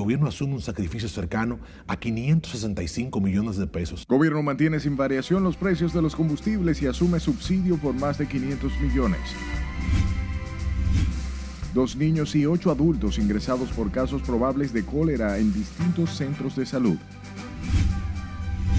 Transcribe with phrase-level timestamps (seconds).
[0.00, 4.06] gobierno asume un sacrificio cercano a 565 millones de pesos.
[4.08, 8.26] Gobierno mantiene sin variación los precios de los combustibles y asume subsidio por más de
[8.26, 9.20] 500 millones.
[11.74, 16.64] Dos niños y ocho adultos ingresados por casos probables de cólera en distintos centros de
[16.64, 16.96] salud.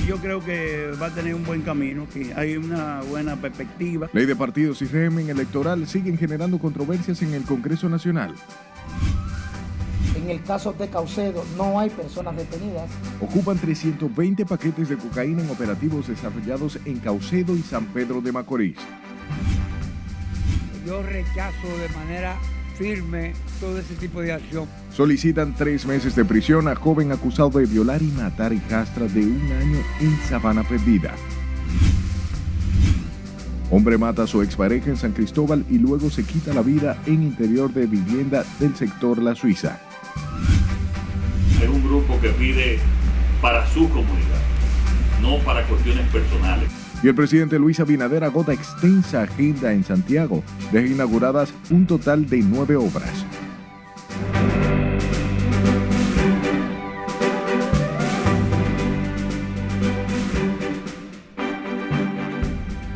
[0.07, 4.09] Yo creo que va a tener un buen camino, que hay una buena perspectiva.
[4.11, 8.33] Ley de partidos y régimen electoral siguen generando controversias en el Congreso Nacional.
[10.21, 12.89] En el caso de Caucedo no hay personas detenidas.
[13.19, 18.77] Ocupan 320 paquetes de cocaína en operativos desarrollados en Caucedo y San Pedro de Macorís.
[20.85, 22.37] Yo rechazo de manera
[22.77, 24.67] firme todo ese tipo de acción.
[24.91, 29.51] Solicitan tres meses de prisión a joven acusado de violar y matar hijastra de un
[29.51, 31.15] año en Sabana Perdida.
[33.71, 37.23] Hombre mata a su expareja en San Cristóbal y luego se quita la vida en
[37.23, 39.79] interior de vivienda del sector La Suiza.
[41.61, 42.79] Es un grupo que pide
[43.41, 44.41] para su comunidad,
[45.21, 46.69] no para cuestiones personales.
[47.03, 50.43] Y el presidente Luis Abinader agota extensa agenda en Santiago.
[50.71, 53.25] Deja inauguradas un total de nueve obras.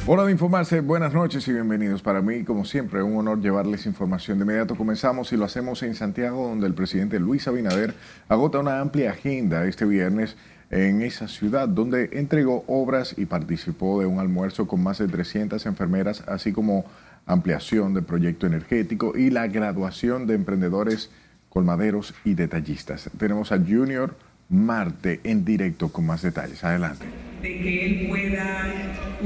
[0.08, 2.04] Hora de informarse, buenas noches y bienvenidos.
[2.04, 4.38] Para mí, como siempre, un honor llevarles información.
[4.38, 7.96] De inmediato comenzamos y lo hacemos en Santiago, donde el presidente Luis Abinader
[8.30, 10.38] agota una amplia agenda este viernes
[10.70, 15.66] en esa ciudad, donde entregó obras y participó de un almuerzo con más de 300
[15.66, 16.86] enfermeras, así como
[17.26, 21.10] ampliación del proyecto energético y la graduación de emprendedores
[21.50, 23.10] colmaderos y detallistas.
[23.18, 24.16] Tenemos a Junior
[24.50, 26.64] Marte en directo con más detalles.
[26.64, 27.08] Adelante.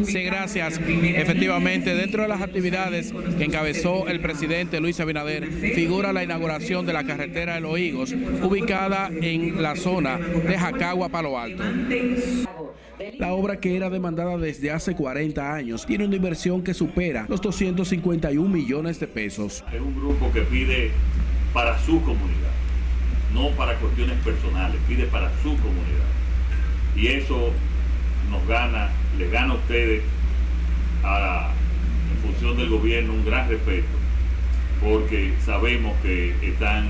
[0.03, 0.79] Sí, gracias.
[0.79, 6.93] Efectivamente, dentro de las actividades que encabezó el presidente Luis Abinader, figura la inauguración de
[6.93, 11.63] la carretera de los Higos, ubicada en la zona de Jacagua, Palo Alto.
[13.17, 17.41] La obra que era demandada desde hace 40 años tiene una inversión que supera los
[17.41, 19.63] 251 millones de pesos.
[19.73, 20.91] Es un grupo que pide
[21.53, 22.49] para su comunidad
[23.33, 26.09] no para cuestiones personales, pide para su comunidad.
[26.95, 27.51] Y eso
[28.29, 30.03] nos gana, les gana a ustedes,
[31.03, 33.87] en función del gobierno, un gran respeto,
[34.81, 36.89] porque sabemos que están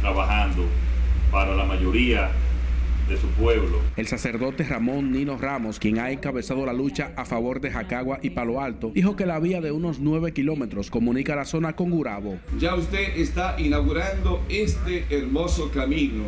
[0.00, 0.64] trabajando
[1.30, 2.30] para la mayoría
[3.08, 3.80] de su pueblo.
[3.96, 8.30] El sacerdote Ramón Nino Ramos, quien ha encabezado la lucha a favor de Jacagua y
[8.30, 12.38] Palo Alto, dijo que la vía de unos 9 kilómetros comunica la zona con Gurabo.
[12.58, 16.22] Ya usted está inaugurando este hermoso camino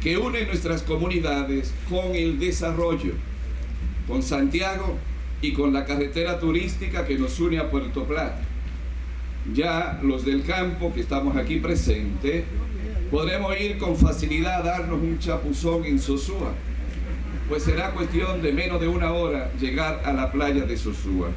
[0.00, 3.14] que une nuestras comunidades con el desarrollo,
[4.12, 4.98] con Santiago
[5.40, 8.42] y con la carretera turística que nos une a Puerto Plata.
[9.54, 12.44] Ya los del campo que estamos aquí presentes
[13.12, 16.54] Podremos ir con facilidad a darnos un chapuzón en Sosúa,
[17.46, 21.28] pues será cuestión de menos de una hora llegar a la playa de Sosúa.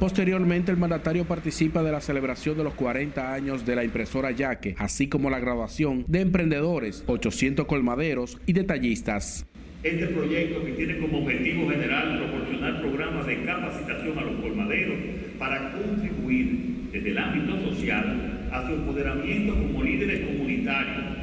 [0.00, 4.74] Posteriormente, el mandatario participa de la celebración de los 40 años de la impresora Yaque,
[4.76, 9.46] así como la graduación de emprendedores, 800 colmaderos y detallistas.
[9.82, 14.98] Este proyecto que tiene como objetivo general proporcionar programas de capacitación a los colmaderos
[15.38, 21.20] para contribuir desde el ámbito social a su empoderamiento como líderes comunitarios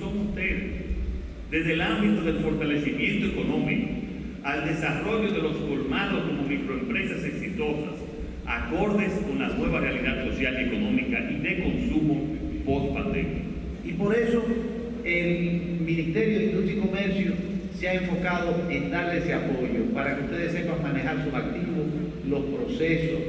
[0.00, 0.62] son ustedes,
[1.50, 3.88] desde el ámbito del fortalecimiento económico
[4.42, 8.00] al desarrollo de los colmados como microempresas exitosas,
[8.46, 13.42] acordes con la nueva realidad social y económica y de consumo post pandemia.
[13.84, 14.42] Y por eso
[15.04, 17.32] el Ministerio de Industria y Comercio
[17.80, 21.86] se ha enfocado en darle ese apoyo para que ustedes sepan manejar sus activos,
[22.28, 23.20] los procesos,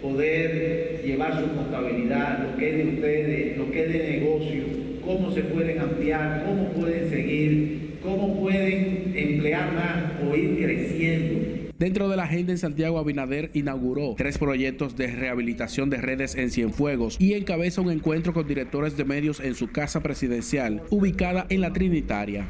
[0.00, 4.64] poder llevar su contabilidad, lo que es de ustedes, lo que es de negocio,
[5.04, 11.68] cómo se pueden ampliar, cómo pueden seguir, cómo pueden emplear más o ir creciendo.
[11.78, 16.50] Dentro de la agenda en Santiago, Abinader inauguró tres proyectos de rehabilitación de redes en
[16.50, 21.60] Cienfuegos y encabeza un encuentro con directores de medios en su casa presidencial, ubicada en
[21.60, 22.46] la Trinitaria.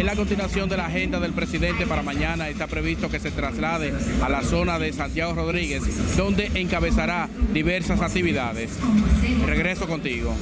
[0.00, 3.92] En la continuación de la agenda del presidente para mañana está previsto que se traslade
[4.22, 8.78] a la zona de Santiago Rodríguez, donde encabezará diversas actividades.
[9.44, 10.34] Regreso contigo.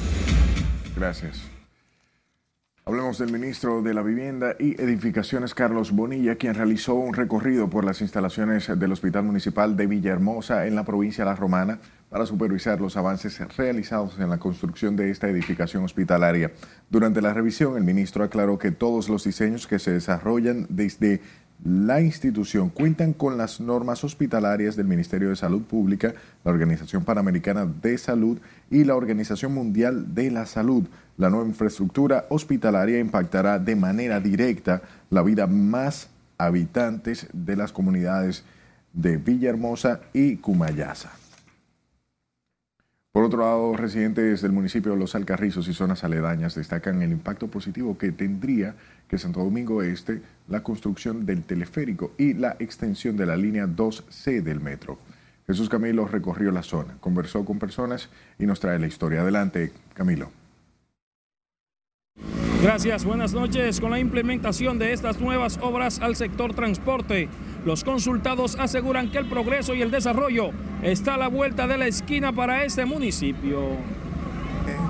[0.95, 1.41] Gracias.
[2.85, 7.83] Hablemos del ministro de la Vivienda y Edificaciones, Carlos Bonilla, quien realizó un recorrido por
[7.83, 11.79] las instalaciones del Hospital Municipal de Villahermosa en la provincia de La Romana
[12.09, 16.51] para supervisar los avances realizados en la construcción de esta edificación hospitalaria.
[16.89, 21.21] Durante la revisión, el ministro aclaró que todos los diseños que se desarrollan desde
[21.63, 26.13] la institución cuentan con las normas hospitalarias del Ministerio de Salud Pública,
[26.45, 28.39] la Organización Panamericana de Salud
[28.71, 30.85] y la Organización Mundial de la Salud.
[31.17, 38.45] La nueva infraestructura hospitalaria impactará de manera directa la vida más habitantes de las comunidades
[38.93, 41.11] de Villahermosa y Cumayasa.
[43.19, 47.49] Por otro lado, residentes del municipio de Los Alcarrizos y zonas aledañas destacan el impacto
[47.49, 48.75] positivo que tendría
[49.09, 54.41] que Santo Domingo Este la construcción del teleférico y la extensión de la línea 2C
[54.41, 54.99] del metro.
[55.45, 58.07] Jesús Camilo recorrió la zona, conversó con personas
[58.39, 59.19] y nos trae la historia.
[59.19, 60.31] Adelante, Camilo.
[62.61, 63.79] Gracias, buenas noches.
[63.81, 67.27] Con la implementación de estas nuevas obras al sector transporte,
[67.65, 70.51] los consultados aseguran que el progreso y el desarrollo
[70.81, 73.59] está a la vuelta de la esquina para este municipio.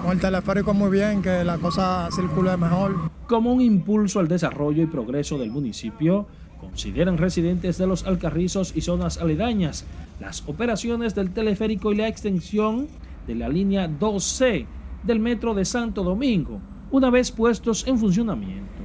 [0.01, 3.09] Con el teleférico muy bien, que la cosa circule mejor.
[3.27, 6.27] Como un impulso al desarrollo y progreso del municipio,
[6.59, 9.85] consideran residentes de los Alcarrizos y zonas aledañas
[10.19, 12.87] las operaciones del teleférico y la extensión
[13.25, 14.65] de la línea 2C
[15.03, 16.59] del metro de Santo Domingo,
[16.91, 18.78] una vez puestos en funcionamiento.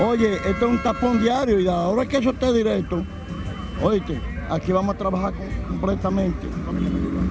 [0.00, 3.04] Oye, esto es un tapón diario y ahora que eso esté directo,
[3.80, 4.20] oíste,
[4.50, 5.32] aquí vamos a trabajar
[5.68, 6.48] completamente.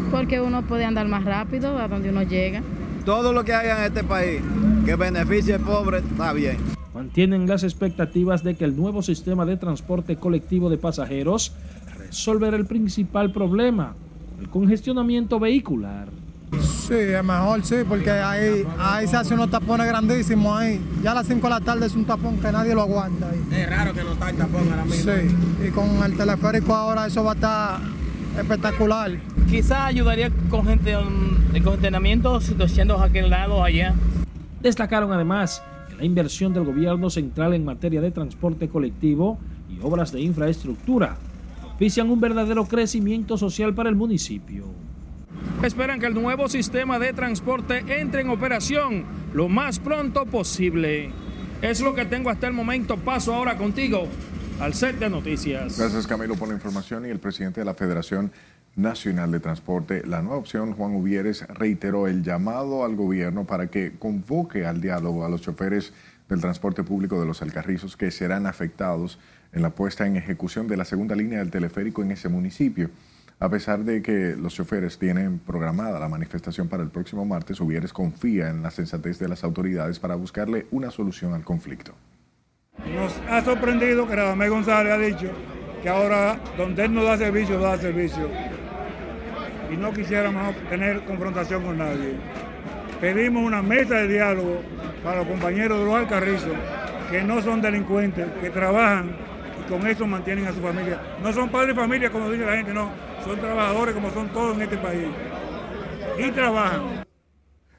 [0.10, 2.62] Porque uno puede andar más rápido a donde uno llega.
[3.04, 4.42] Todo lo que haya en este país
[4.86, 6.57] que beneficie al pobre está bien.
[6.94, 11.51] Mantienen las expectativas de que el nuevo sistema de transporte colectivo de pasajeros
[11.98, 13.94] resolverá el principal problema,
[14.39, 16.07] el congestionamiento vehicular.
[16.61, 20.81] Sí, es mejor, sí, porque ahí, ahí se hace unos tapones grandísimos ahí.
[21.01, 23.29] Ya a las 5 de la tarde es un tapón que nadie lo aguanta.
[23.29, 23.61] Ahí.
[23.61, 25.11] Es raro que no está el tapón ahora mismo.
[25.11, 27.79] Sí, y con el teleférico ahora eso va a estar
[28.38, 29.11] espectacular.
[29.50, 30.95] Quizá ayudaría con gente
[31.51, 33.94] de congestionamiento situando aquel lado allá.
[34.61, 39.38] Destacaron además que la inversión del gobierno central en materia de transporte colectivo
[39.69, 41.17] y obras de infraestructura
[41.61, 44.65] propician un verdadero crecimiento social para el municipio
[45.63, 51.12] esperan que el nuevo sistema de transporte entre en operación lo más pronto posible.
[51.62, 52.98] Es lo que tengo hasta el momento.
[52.98, 54.07] Paso ahora contigo
[54.60, 55.78] al set de noticias.
[55.78, 58.31] Gracias Camilo por la información y el presidente de la Federación
[58.75, 63.94] Nacional de Transporte, la nueva opción, Juan Uvieres, reiteró el llamado al gobierno para que
[64.00, 65.94] convoque al diálogo a los choferes
[66.28, 69.19] del transporte público de los Alcarrizos que serán afectados
[69.51, 72.89] en la puesta en ejecución de la segunda línea del teleférico en ese municipio.
[73.39, 77.91] A pesar de que los choferes tienen programada la manifestación para el próximo martes, Uvieres
[77.91, 81.94] confía en la sensatez de las autoridades para buscarle una solución al conflicto.
[82.95, 85.30] Nos ha sorprendido que Radamés González ha dicho
[85.81, 88.30] que ahora donde él no da servicio, da servicio.
[89.71, 92.15] Y no quisiéramos tener confrontación con nadie.
[93.01, 94.62] Pedimos una mesa de diálogo
[95.03, 96.53] para los compañeros de los alcarrizos,
[97.09, 99.15] que no son delincuentes, que trabajan
[99.59, 101.01] y con eso mantienen a su familia.
[101.21, 104.56] No son padres de familia, como dice la gente, no son trabajadores como son todos
[104.56, 105.08] en este país.
[106.20, 107.06] Y trabajan.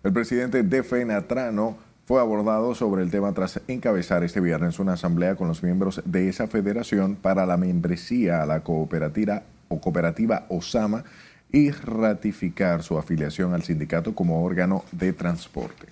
[0.02, 1.76] El presidente de FENATRANO
[2.06, 6.28] fue abordado sobre el tema tras encabezar este viernes una asamblea con los miembros de
[6.28, 11.04] esa federación para la membresía a la cooperativa o cooperativa OSAMA
[11.50, 15.86] y ratificar su afiliación al sindicato como órgano de transporte.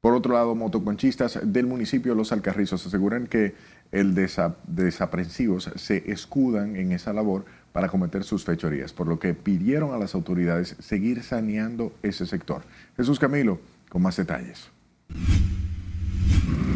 [0.00, 3.54] Por otro lado, motoconchistas del municipio Los Alcarrizos aseguran que
[3.92, 9.92] el desaprensivos se escudan en esa labor para cometer sus fechorías, por lo que pidieron
[9.94, 12.62] a las autoridades seguir saneando ese sector.
[12.96, 14.68] Jesús Camilo, con más detalles.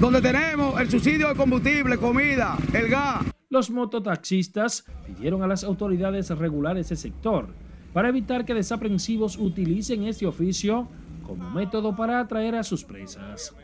[0.01, 3.25] Donde tenemos el subsidio de combustible, comida, el gas.
[3.49, 7.49] Los mototaxistas pidieron a las autoridades regular ese sector
[7.93, 10.89] para evitar que desaprensivos utilicen este oficio
[11.27, 13.55] como método para atraer a sus presas.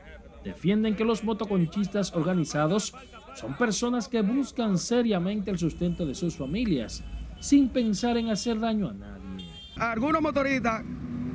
[0.45, 2.95] Defienden que los motoconchistas organizados
[3.35, 7.05] son personas que buscan seriamente el sustento de sus familias
[7.43, 9.45] sin pensar en hacer daño a nadie.
[9.77, 10.83] Algunos motoristas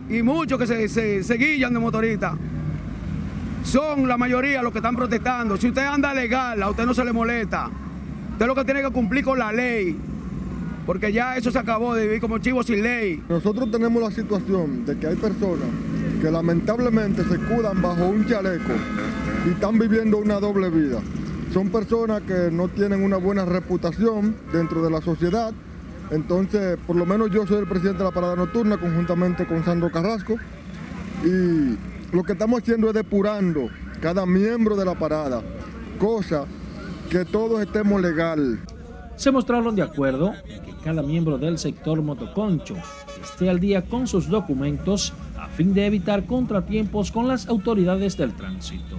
[0.10, 2.34] y muchos que se, se, guillan de motoristas
[3.64, 5.58] son la mayoría los que están protestando.
[5.58, 7.70] Si usted anda legal, a usted no se le molesta.
[8.32, 9.98] Usted lo que tiene que cumplir con la ley.
[10.86, 13.22] Porque ya eso se acabó de vivir como chivo sin ley.
[13.28, 15.68] Nosotros tenemos la situación de que hay personas
[16.22, 18.72] que lamentablemente se escudan bajo un chaleco
[19.46, 21.02] y están viviendo una doble vida.
[21.54, 25.54] Son personas que no tienen una buena reputación dentro de la sociedad
[26.12, 29.92] entonces, por lo menos yo soy el presidente de la parada nocturna conjuntamente con Sandro
[29.92, 30.36] Carrasco
[31.24, 31.78] y
[32.16, 33.70] lo que estamos haciendo es depurando
[34.02, 35.42] cada miembro de la parada,
[36.00, 36.46] cosa
[37.10, 38.60] que todos estemos legal.
[39.16, 42.76] Se mostraron de acuerdo en que cada miembro del sector motoconcho
[43.22, 48.34] esté al día con sus documentos a fin de evitar contratiempos con las autoridades del
[48.34, 48.96] tránsito.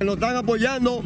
[0.00, 1.02] Lo están apoyando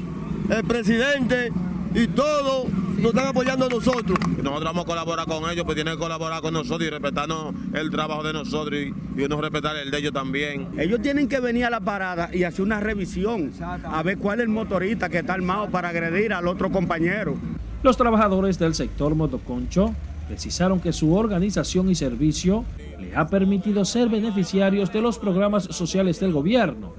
[0.49, 1.51] el presidente
[1.95, 4.19] y todos nos están apoyando a nosotros.
[4.43, 7.91] Nosotros vamos a colaborar con ellos, pues tienen que colaborar con nosotros y respetarnos el
[7.91, 10.69] trabajo de nosotros y, y uno respetar el de ellos también.
[10.79, 14.45] Ellos tienen que venir a la parada y hacer una revisión, a ver cuál es
[14.45, 17.37] el motorista que está armado para agredir al otro compañero.
[17.83, 19.95] Los trabajadores del sector motoconcho
[20.29, 22.65] precisaron que su organización y servicio
[23.01, 26.93] le ha permitido ser beneficiarios de los programas sociales del gobierno,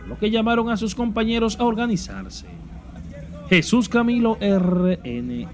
[0.00, 2.55] por lo que llamaron a sus compañeros a organizarse.
[3.48, 5.48] Jesús Camilo RNN.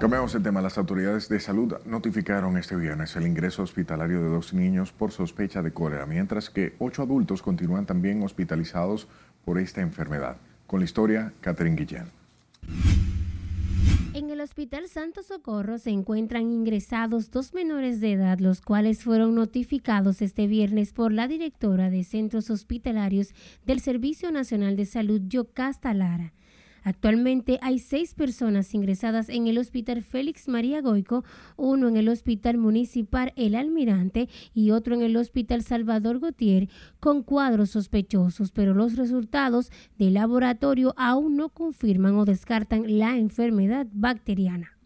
[0.00, 0.62] Cambiamos el tema.
[0.62, 5.60] Las autoridades de salud notificaron este viernes el ingreso hospitalario de dos niños por sospecha
[5.60, 9.08] de cólera, mientras que ocho adultos continúan también hospitalizados
[9.44, 10.38] por esta enfermedad.
[10.66, 12.06] Con la historia, Catherine Guillén.
[14.14, 19.34] En el Hospital Santo Socorro se encuentran ingresados dos menores de edad, los cuales fueron
[19.34, 23.34] notificados este viernes por la directora de centros hospitalarios
[23.66, 26.32] del Servicio Nacional de Salud, Yocasta Lara.
[26.82, 31.24] Actualmente hay seis personas ingresadas en el Hospital Félix María Goico,
[31.56, 36.68] uno en el Hospital Municipal El Almirante y otro en el Hospital Salvador Gautier
[36.98, 43.86] con cuadros sospechosos, pero los resultados del laboratorio aún no confirman o descartan la enfermedad
[43.92, 44.79] bacteriana.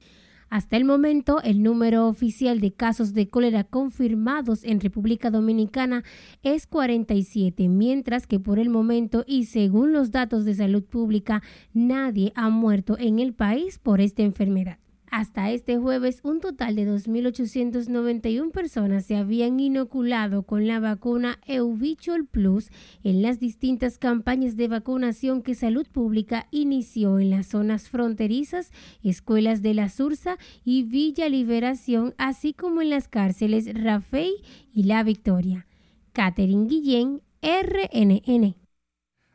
[0.50, 6.04] Hasta el momento, el número oficial de casos de cólera confirmados en República Dominicana
[6.42, 12.32] es 47, mientras que por el momento y según los datos de salud pública, nadie
[12.36, 14.83] ha muerto en el país por esta enfermedad.
[15.16, 22.26] Hasta este jueves, un total de 2.891 personas se habían inoculado con la vacuna Euvichol
[22.26, 22.68] Plus
[23.04, 28.73] en las distintas campañas de vacunación que Salud Pública inició en las zonas fronterizas,
[29.04, 34.33] escuelas de la Sursa y Villa Liberación, así como en las cárceles Rafey
[34.73, 35.68] y La Victoria.
[36.12, 38.56] Catherine Guillén, RNN.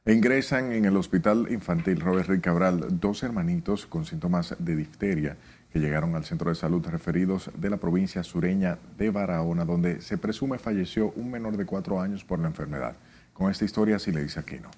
[0.06, 5.38] Ingresan en el Hospital Infantil Robert Rick Cabral dos hermanitos con síntomas de difteria
[5.72, 10.18] que llegaron al centro de salud referidos de la provincia sureña de Barahona, donde se
[10.18, 12.96] presume falleció un menor de cuatro años por la enfermedad.
[13.34, 14.70] Con esta historia sí le dice Aquino.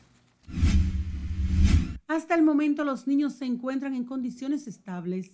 [2.07, 5.31] Hasta el momento los niños se encuentran en condiciones estables.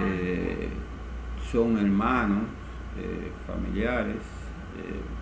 [0.00, 0.68] Eh,
[1.50, 2.44] son hermanos,
[2.98, 4.22] eh, familiares,
[4.76, 5.20] eh,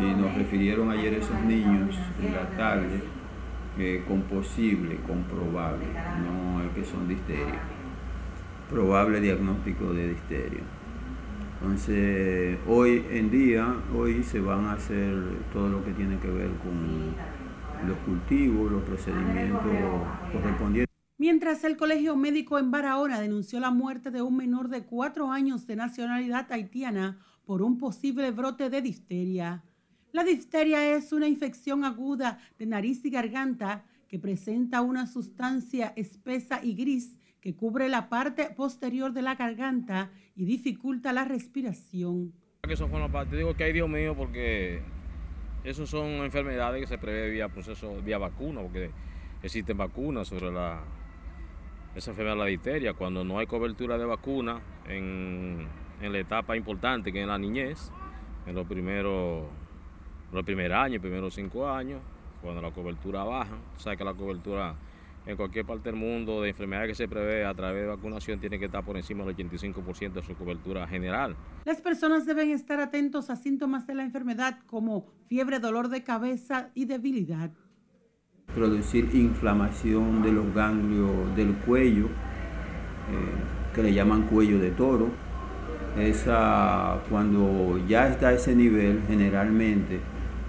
[0.00, 3.02] y nos refirieron ayer esos niños en la tarde
[3.78, 5.84] eh, con posible, comprobable,
[6.22, 7.60] no es que son difteria,
[8.68, 10.62] probable diagnóstico de difteria.
[11.60, 15.16] Entonces, hoy en día, hoy se van a hacer
[15.52, 17.14] todo lo que tiene que ver con
[17.88, 19.62] los cultivos, los procedimientos
[20.32, 20.94] correspondientes.
[21.18, 25.66] Mientras el Colegio Médico en Barahona denunció la muerte de un menor de cuatro años
[25.66, 29.64] de nacionalidad haitiana por un posible brote de difteria.
[30.12, 36.60] La difteria es una infección aguda de nariz y garganta que presenta una sustancia espesa
[36.62, 37.16] y gris
[37.46, 42.32] que cubre la parte posterior de la garganta y dificulta la respiración.
[42.68, 44.82] Eso una parte, digo que hay Dios mío porque
[45.62, 48.90] esas son enfermedades que se prevé vía proceso, vía vacuna, porque
[49.44, 50.82] existen vacunas sobre la,
[51.94, 52.94] esa enfermedad de la difteria.
[52.94, 55.68] Cuando no hay cobertura de vacuna en,
[56.02, 57.92] en la etapa importante que es la niñez,
[58.44, 59.44] en los primeros,
[60.32, 62.00] los primeros años, primeros cinco años,
[62.42, 64.74] cuando la cobertura baja, sabes que la cobertura
[65.26, 68.58] en cualquier parte del mundo de enfermedad que se prevé a través de vacunación tiene
[68.58, 71.36] que estar por encima del 85% de su cobertura general.
[71.64, 76.70] Las personas deben estar atentos a síntomas de la enfermedad como fiebre, dolor de cabeza
[76.74, 77.50] y debilidad.
[78.54, 85.10] Producir inflamación de los ganglios del cuello, eh, que le llaman cuello de toro.
[85.98, 89.98] Esa, cuando ya está a ese nivel, generalmente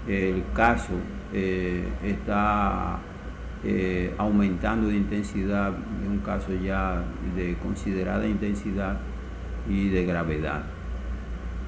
[0.06, 0.92] el caso
[1.32, 3.00] eh, está
[3.64, 5.74] eh, aumentando de intensidad,
[6.04, 7.04] en un caso ya
[7.36, 9.00] de considerada intensidad
[9.68, 10.64] y de gravedad.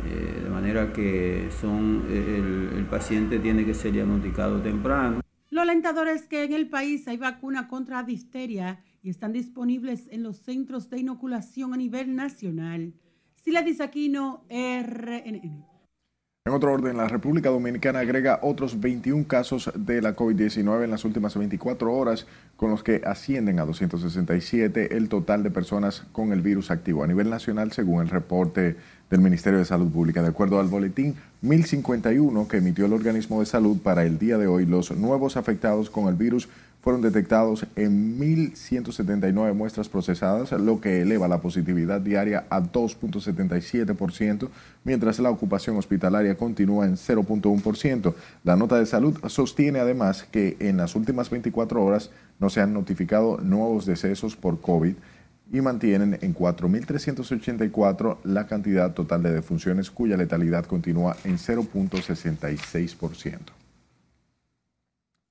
[0.06, 5.20] Eh, de manera que son, el, el paciente tiene que ser diagnosticado temprano.
[5.50, 10.22] Lo alentador es que en el país hay vacuna contra difteria y están disponibles en
[10.22, 12.94] los centros de inoculación a nivel nacional.
[13.34, 15.69] Sila Disaquino, RNN.
[16.46, 21.04] En otro orden, la República Dominicana agrega otros 21 casos de la COVID-19 en las
[21.04, 26.40] últimas 24 horas, con los que ascienden a 267 el total de personas con el
[26.40, 28.76] virus activo a nivel nacional, según el reporte
[29.10, 30.22] del Ministerio de Salud Pública.
[30.22, 34.46] De acuerdo al boletín 1051 que emitió el organismo de salud para el día de
[34.46, 36.48] hoy, los nuevos afectados con el virus
[36.80, 44.48] fueron detectados en 1.179 muestras procesadas, lo que eleva la positividad diaria a 2.77%,
[44.84, 48.14] mientras la ocupación hospitalaria continúa en 0.1%.
[48.44, 52.72] La nota de salud sostiene además que en las últimas 24 horas no se han
[52.72, 54.94] notificado nuevos decesos por COVID
[55.52, 63.59] y mantienen en 4.384 la cantidad total de defunciones cuya letalidad continúa en 0.66%.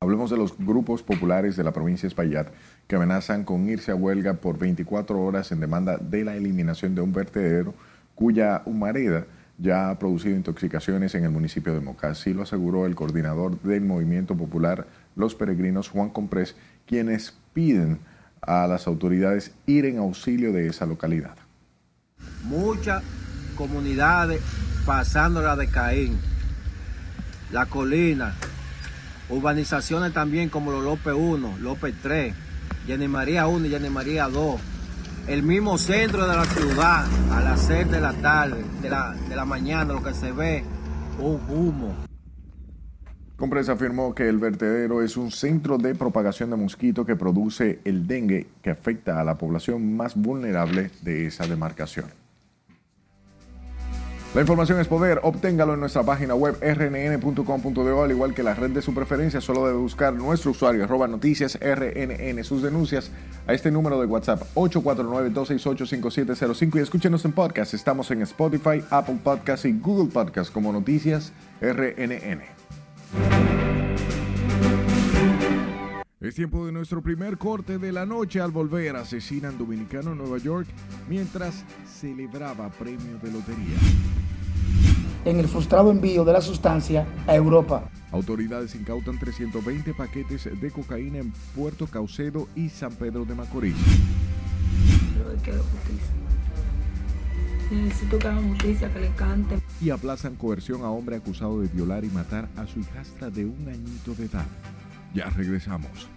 [0.01, 2.47] Hablemos de los grupos populares de la provincia de Espaillat
[2.87, 7.01] que amenazan con irse a huelga por 24 horas en demanda de la eliminación de
[7.01, 7.73] un vertedero
[8.15, 9.25] cuya humareda
[9.57, 12.11] ya ha producido intoxicaciones en el municipio de Moca.
[12.11, 14.87] Así lo aseguró el coordinador del Movimiento Popular
[15.17, 16.55] Los Peregrinos, Juan Comprés,
[16.87, 17.99] quienes piden
[18.39, 21.35] a las autoridades ir en auxilio de esa localidad.
[22.45, 23.03] Muchas
[23.57, 24.41] comunidades
[24.85, 26.17] pasándola de Caín,
[27.51, 28.33] la colina,
[29.29, 32.33] urbanizaciones también como los López 1, López 3,
[32.87, 34.59] Jenny María 1 y Jenny María 2.
[35.27, 39.35] El mismo centro de la ciudad, a las 6 de la tarde, de la, de
[39.35, 40.63] la mañana, lo que se ve,
[41.19, 41.95] un humo.
[43.35, 48.05] Compresa afirmó que el vertedero es un centro de propagación de mosquito que produce el
[48.05, 52.18] dengue que afecta a la población más vulnerable de esa demarcación.
[54.35, 58.69] La información es poder, obténgalo en nuestra página web rnn.com.de, al igual que la red
[58.69, 63.09] de su preferencia, solo debe buscar nuestro usuario arroba noticias rnn, sus denuncias
[63.47, 67.73] a este número de WhatsApp 849-268-5705 y escúchenos en podcast.
[67.73, 73.78] Estamos en Spotify, Apple Podcast y Google Podcast como Noticias RNN.
[76.21, 78.41] Es tiempo de nuestro primer corte de la noche.
[78.41, 80.67] Al volver, asesinan dominicano en Nueva York
[81.07, 83.77] mientras celebraba premio de lotería.
[85.23, 87.89] En el frustrado envío de la sustancia a Europa.
[88.11, 93.77] Autoridades incautan 320 paquetes de cocaína en Puerto Caucedo y San Pedro de Macorís.
[97.71, 99.59] Necesito que hagan justicia, que le cante.
[99.79, 103.69] Y aplazan coerción a hombre acusado de violar y matar a su hijastra de un
[103.69, 104.45] añito de edad.
[105.13, 106.09] Ya regresamos.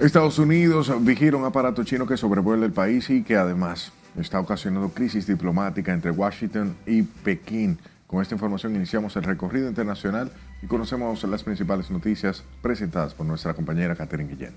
[0.00, 4.88] Estados Unidos vigila un aparato chino que sobrevuela el país y que además está ocasionando
[4.88, 7.78] crisis diplomática entre Washington y Pekín.
[8.06, 13.52] Con esta información iniciamos el recorrido internacional y conocemos las principales noticias presentadas por nuestra
[13.54, 14.54] compañera Catherine Guillén.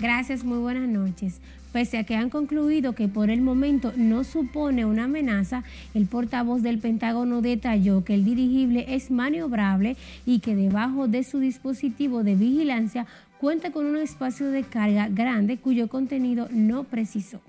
[0.00, 1.40] Gracias, muy buenas noches.
[1.72, 5.62] Pese a que han concluido que por el momento no supone una amenaza,
[5.94, 11.38] el portavoz del Pentágono detalló que el dirigible es maniobrable y que debajo de su
[11.38, 13.06] dispositivo de vigilancia
[13.38, 17.40] cuenta con un espacio de carga grande cuyo contenido no precisó.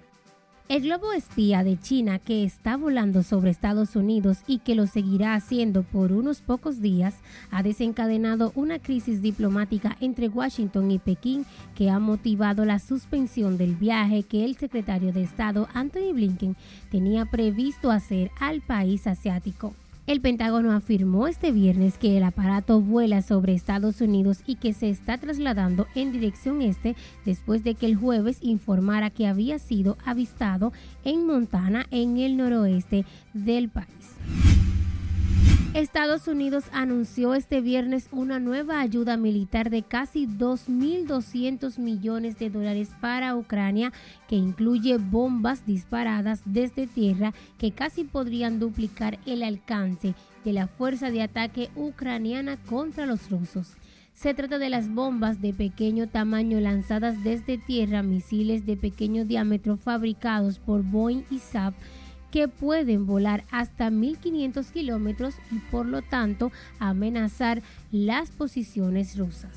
[0.72, 5.34] El globo espía de China que está volando sobre Estados Unidos y que lo seguirá
[5.34, 7.16] haciendo por unos pocos días
[7.52, 13.76] ha desencadenado una crisis diplomática entre Washington y Pekín que ha motivado la suspensión del
[13.76, 16.56] viaje que el secretario de Estado Anthony Blinken
[16.90, 19.74] tenía previsto hacer al país asiático.
[20.12, 24.90] El Pentágono afirmó este viernes que el aparato vuela sobre Estados Unidos y que se
[24.90, 30.74] está trasladando en dirección este después de que el jueves informara que había sido avistado
[31.06, 34.51] en Montana, en el noroeste del país.
[35.74, 42.90] Estados Unidos anunció este viernes una nueva ayuda militar de casi 2.200 millones de dólares
[43.00, 43.94] para Ucrania,
[44.28, 51.10] que incluye bombas disparadas desde tierra que casi podrían duplicar el alcance de la fuerza
[51.10, 53.78] de ataque ucraniana contra los rusos.
[54.14, 59.78] Se trata de las bombas de pequeño tamaño lanzadas desde tierra, misiles de pequeño diámetro
[59.78, 61.74] fabricados por Boeing y Saab
[62.32, 69.52] que pueden volar hasta 1.500 kilómetros y por lo tanto amenazar las posiciones rusas.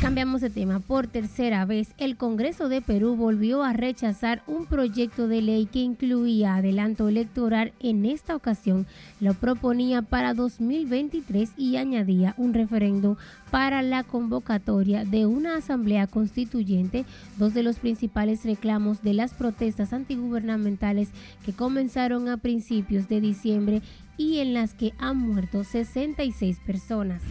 [0.00, 0.80] Cambiamos de tema.
[0.80, 5.80] Por tercera vez, el Congreso de Perú volvió a rechazar un proyecto de ley que
[5.80, 7.74] incluía adelanto electoral.
[7.80, 8.86] En esta ocasión
[9.20, 13.18] lo proponía para 2023 y añadía un referendo
[13.50, 17.04] para la convocatoria de una asamblea constituyente,
[17.36, 21.10] dos de los principales reclamos de las protestas antigubernamentales
[21.44, 23.82] que comenzaron a principios de diciembre
[24.16, 27.22] y en las que han muerto 66 personas.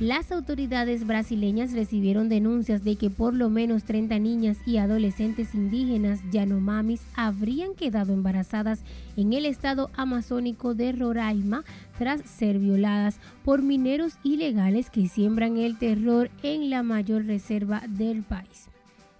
[0.00, 6.20] Las autoridades brasileñas recibieron denuncias de que por lo menos 30 niñas y adolescentes indígenas
[6.32, 8.80] yanomamis habrían quedado embarazadas
[9.16, 11.62] en el estado amazónico de Roraima
[11.96, 18.24] tras ser violadas por mineros ilegales que siembran el terror en la mayor reserva del
[18.24, 18.68] país.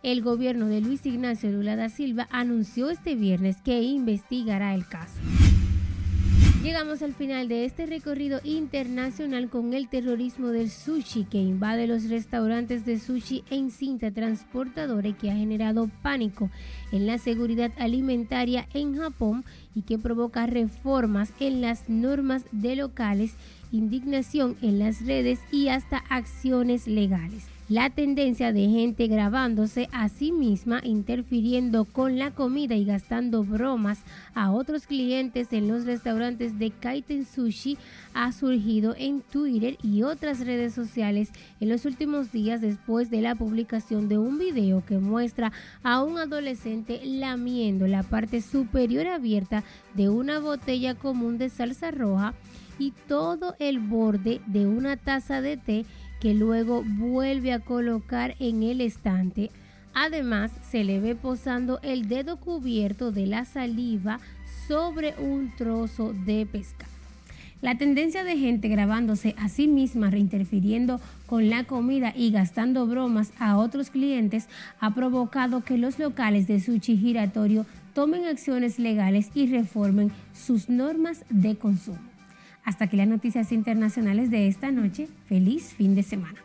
[0.03, 5.21] El gobierno de Luis Ignacio Lula da Silva anunció este viernes que investigará el caso.
[6.64, 12.09] Llegamos al final de este recorrido internacional con el terrorismo del sushi que invade los
[12.09, 16.48] restaurantes de sushi en cinta transportadora y que ha generado pánico
[16.90, 23.35] en la seguridad alimentaria en Japón y que provoca reformas en las normas de locales,
[23.70, 30.33] indignación en las redes y hasta acciones legales la tendencia de gente grabándose a sí
[30.33, 34.00] misma, interfiriendo con la comida y gastando bromas
[34.35, 37.79] a otros clientes en los restaurantes de Kaiten Sushi
[38.12, 43.35] ha surgido en Twitter y otras redes sociales en los últimos días después de la
[43.35, 45.50] publicación de un video que muestra
[45.83, 52.35] a un adolescente lamiendo la parte superior abierta de una botella común de salsa roja
[52.79, 55.87] y todo el borde de una taza de té
[56.25, 59.51] que luego vuelve a colocar en el estante.
[59.93, 64.21] Además, se le ve posando el dedo cubierto de la saliva
[64.67, 66.91] sobre un trozo de pescado.
[67.61, 73.35] La tendencia de gente grabándose a sí misma, reinterfiriendo con la comida y gastando bromas
[73.39, 74.49] a otros clientes
[74.81, 81.27] ha provocado que los locales de sushi giratorio tomen acciones legales y reformen sus normas
[81.29, 82.13] de consumo.
[82.64, 85.09] Hasta aquí las noticias internacionales de esta noche.
[85.27, 86.38] Feliz fin de semana.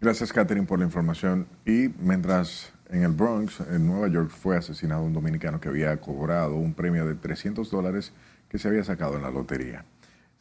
[0.00, 1.46] Gracias, Catherine, por la información.
[1.64, 6.56] Y mientras en el Bronx, en Nueva York, fue asesinado un dominicano que había cobrado
[6.56, 8.12] un premio de 300 dólares
[8.48, 9.84] que se había sacado en la lotería.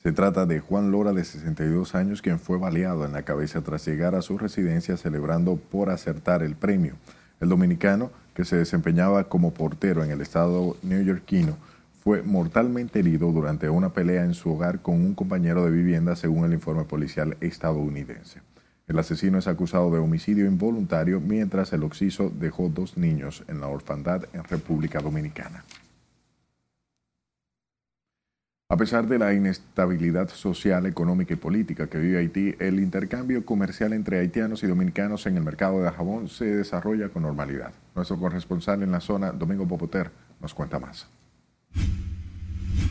[0.02, 3.86] Se trata de Juan Lora, de 62 años, quien fue baleado en la cabeza tras
[3.86, 6.95] llegar a su residencia celebrando por acertar el premio.
[7.39, 11.58] El dominicano, que se desempeñaba como portero en el estado neoyorquino,
[12.04, 16.44] fue mortalmente herido durante una pelea en su hogar con un compañero de vivienda, según
[16.44, 18.42] el informe policial estadounidense.
[18.89, 23.68] El asesino es acusado de homicidio involuntario, mientras el occiso dejó dos niños en la
[23.68, 25.63] orfandad en República Dominicana.
[28.68, 33.94] A pesar de la inestabilidad social, económica y política que vive Haití, el intercambio comercial
[33.94, 37.72] entre haitianos y dominicanos en el mercado de Jabón se desarrolla con normalidad.
[37.96, 40.12] Nuestro corresponsal en la zona, Domingo Popoter,
[40.42, 41.08] nos cuenta más.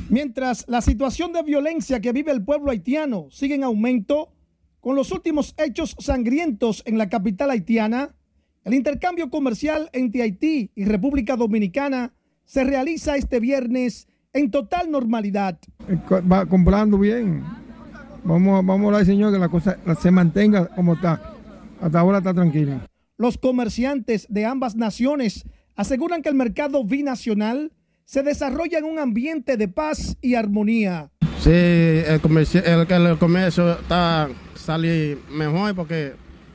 [0.08, 4.32] Mientras la situación de violencia que vive el pueblo haitiano sigue en aumento,
[4.80, 8.14] con los últimos hechos sangrientos en la capital haitiana,
[8.64, 12.12] el intercambio comercial entre Haití y República Dominicana
[12.44, 15.58] se realiza este viernes en total normalidad.
[16.30, 17.42] Va comprando bien.
[18.24, 21.34] Vamos, vamos a orar, Señor, que la cosa se mantenga como está.
[21.80, 22.86] Hasta ahora está tranquila.
[23.16, 27.72] Los comerciantes de ambas naciones aseguran que el mercado binacional
[28.12, 31.10] se desarrolla en un ambiente de paz y armonía.
[31.40, 36.12] Sí, el comercio, el, comercio está saliendo mejor porque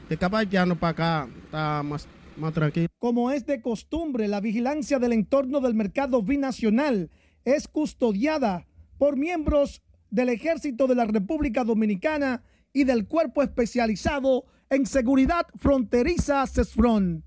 [0.07, 2.85] de no para acá está más, más tranquilo.
[2.99, 7.09] Como es de costumbre, la vigilancia del entorno del mercado binacional
[7.43, 8.67] es custodiada
[8.99, 16.45] por miembros del Ejército de la República Dominicana y del Cuerpo Especializado en Seguridad Fronteriza
[16.45, 17.23] CESFRON.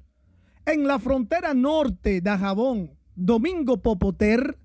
[0.67, 4.57] En la frontera norte de Jabón, Domingo Popoter,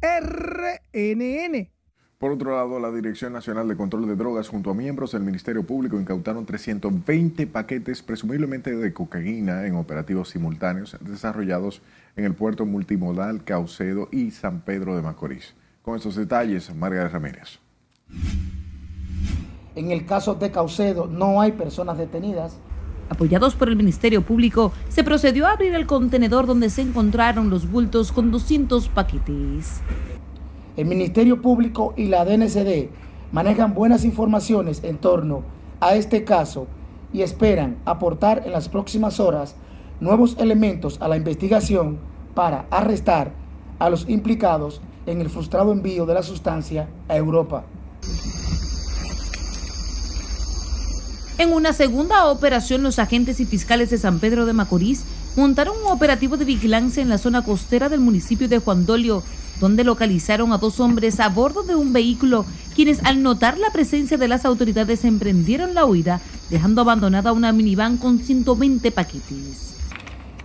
[0.00, 1.70] RNN.
[2.18, 5.64] Por otro lado, la Dirección Nacional de Control de Drogas junto a miembros del Ministerio
[5.64, 11.82] Público incautaron 320 paquetes presumiblemente de cocaína en operativos simultáneos desarrollados
[12.16, 15.54] en el puerto multimodal Caucedo y San Pedro de Macorís.
[15.82, 17.58] Con estos detalles, María Ramírez.
[19.74, 22.58] En el caso de Caucedo no hay personas detenidas,
[23.08, 27.70] Apoyados por el Ministerio Público, se procedió a abrir el contenedor donde se encontraron los
[27.70, 29.80] bultos con 200 paquetes.
[30.76, 32.88] El Ministerio Público y la DNCD
[33.32, 35.42] manejan buenas informaciones en torno
[35.80, 36.66] a este caso
[37.12, 39.54] y esperan aportar en las próximas horas
[40.00, 41.98] nuevos elementos a la investigación
[42.34, 43.32] para arrestar
[43.78, 47.64] a los implicados en el frustrado envío de la sustancia a Europa.
[51.36, 55.90] En una segunda operación, los agentes y fiscales de San Pedro de Macorís montaron un
[55.90, 59.24] operativo de vigilancia en la zona costera del municipio de Juan Dolio,
[59.58, 64.16] donde localizaron a dos hombres a bordo de un vehículo, quienes al notar la presencia
[64.16, 66.20] de las autoridades emprendieron la huida,
[66.50, 69.74] dejando abandonada una minivan con 120 paquetes.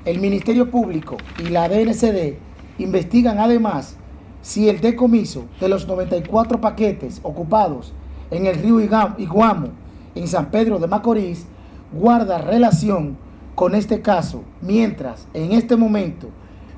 [0.05, 2.33] El Ministerio Público y la DNCD
[2.79, 3.95] investigan además
[4.41, 7.93] si el decomiso de los 94 paquetes ocupados
[8.31, 9.69] en el río Iguamo
[10.15, 11.45] en San Pedro de Macorís
[11.91, 13.17] guarda relación
[13.55, 16.27] con este caso, mientras en este momento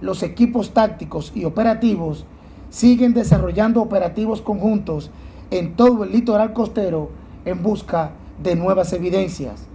[0.02, 2.26] los equipos tácticos y operativos
[2.70, 5.12] siguen desarrollando operativos conjuntos
[5.52, 7.12] en todo el litoral costero
[7.46, 9.68] en busca de nuevas evidencias.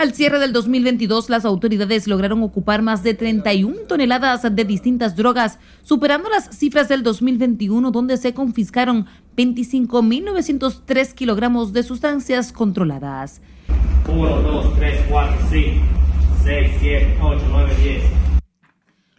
[0.00, 5.58] Al cierre del 2022, las autoridades lograron ocupar más de 31 toneladas de distintas drogas,
[5.82, 9.04] superando las cifras del 2021, donde se confiscaron
[9.36, 13.42] 25.903 kilogramos de sustancias controladas.
[14.08, 15.70] 1, 2, 3, 4, 5,
[16.44, 18.02] 6, 7, 8, 9, 10.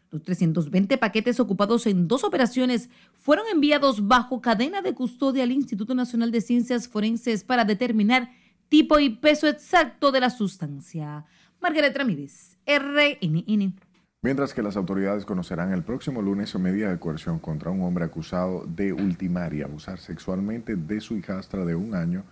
[0.10, 5.94] Los 320 paquetes ocupados en dos operaciones fueron enviados bajo cadena de custodia al Instituto
[5.94, 8.32] Nacional de Ciencias Forenses para determinar
[8.72, 11.26] tipo y peso exacto de la sustancia.
[11.62, 13.76] Margaret Ramírez, RNN.
[14.22, 18.64] Mientras que las autoridades conocerán el próximo lunes medida de coerción contra un hombre acusado
[18.66, 22.24] de ultimar y abusar sexualmente de su hijastra de un año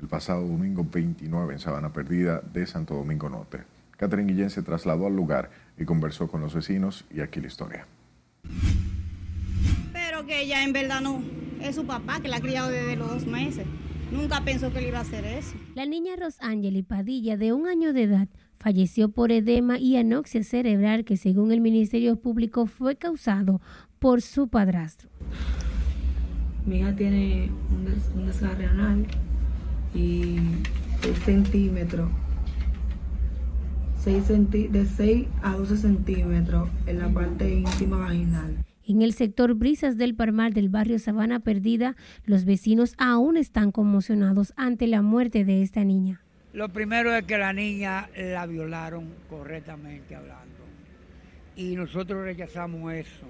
[0.00, 3.64] el pasado domingo 29 en Sabana Perdida de Santo Domingo Norte.
[3.96, 7.86] Catherine Guillén se trasladó al lugar y conversó con los vecinos y aquí la historia.
[9.92, 11.24] Pero que ella en verdad no,
[11.60, 13.66] es su papá que la ha criado desde los dos meses.
[14.10, 15.54] Nunca pensó que le iba a hacer eso.
[15.74, 21.04] La niña Rosangeli Padilla, de un año de edad, falleció por edema y anoxia cerebral
[21.04, 23.60] que según el Ministerio Público fue causado
[23.98, 25.08] por su padrastro.
[26.66, 29.06] Mi hija tiene un, des un desgarre anal
[29.94, 30.36] y
[31.02, 32.10] 6 centímetros
[34.04, 38.56] 6 centi de 6 a 12 centímetros en la parte íntima vaginal.
[38.88, 44.54] En el sector Brisas del Parmar del barrio Sabana Perdida, los vecinos aún están conmocionados
[44.56, 46.22] ante la muerte de esta niña.
[46.54, 50.64] Lo primero es que la niña la violaron correctamente hablando.
[51.54, 53.26] Y nosotros rechazamos eso.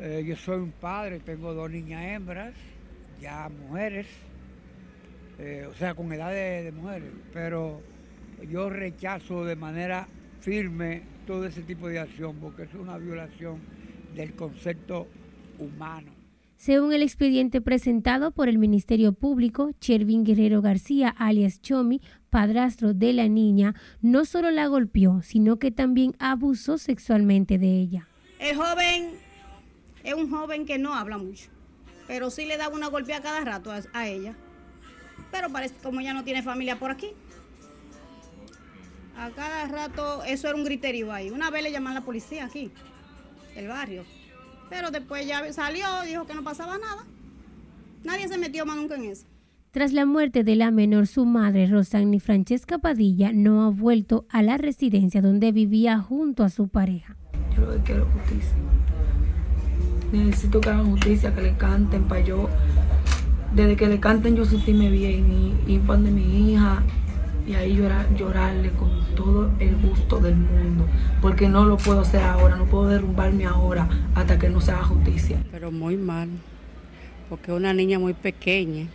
[0.00, 2.54] Eh, yo soy un padre, tengo dos niñas hembras,
[3.20, 4.08] ya mujeres,
[5.38, 7.80] eh, o sea, con edad de mujeres, pero
[8.50, 10.08] yo rechazo de manera
[10.40, 13.75] firme todo ese tipo de acción porque es una violación
[14.16, 15.06] del concepto
[15.58, 16.10] humano.
[16.56, 22.00] Según el expediente presentado por el Ministerio Público, Chervin Guerrero García, alias Chomi,
[22.30, 28.08] padrastro de la niña, no solo la golpeó, sino que también abusó sexualmente de ella.
[28.38, 29.10] El joven
[30.02, 31.50] es un joven que no habla mucho,
[32.06, 34.34] pero sí le da una golpea cada rato a, a ella.
[35.30, 37.08] Pero parece como ella no tiene familia por aquí.
[39.18, 41.30] A cada rato, eso era un griterío ahí.
[41.30, 42.70] Una vez le llaman a la policía aquí,
[43.56, 44.04] el barrio.
[44.70, 47.04] Pero después ya salió, dijo que no pasaba nada.
[48.04, 49.26] Nadie se metió más nunca en eso.
[49.70, 54.42] Tras la muerte de la menor, su madre, Rosani Francesca Padilla, no ha vuelto a
[54.42, 57.16] la residencia donde vivía junto a su pareja.
[57.54, 58.56] Yo lo que quiero es justicia.
[60.12, 62.48] Necesito que hagan justicia, que le canten para yo.
[63.54, 65.30] Desde que le canten yo sentirme bien
[65.66, 66.82] y, y pan de mi hija
[67.46, 70.86] y ahí llorar, llorarle con todo el gusto del mundo,
[71.22, 74.82] porque no lo puedo hacer ahora, no puedo derrumbarme ahora hasta que no se haga
[74.84, 75.38] justicia.
[75.52, 76.28] Pero muy mal,
[77.28, 78.86] porque una niña muy pequeña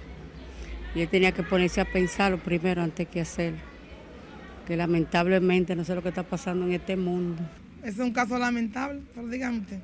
[0.94, 3.60] y él tenía que ponerse a pensarlo primero antes que hacerlo,
[4.68, 7.42] que lamentablemente no sé lo que está pasando en este mundo.
[7.84, 9.80] Es un caso lamentable, pero dígame usted.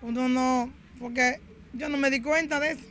[0.00, 1.40] Uno no, porque
[1.74, 2.82] yo no me di cuenta de eso.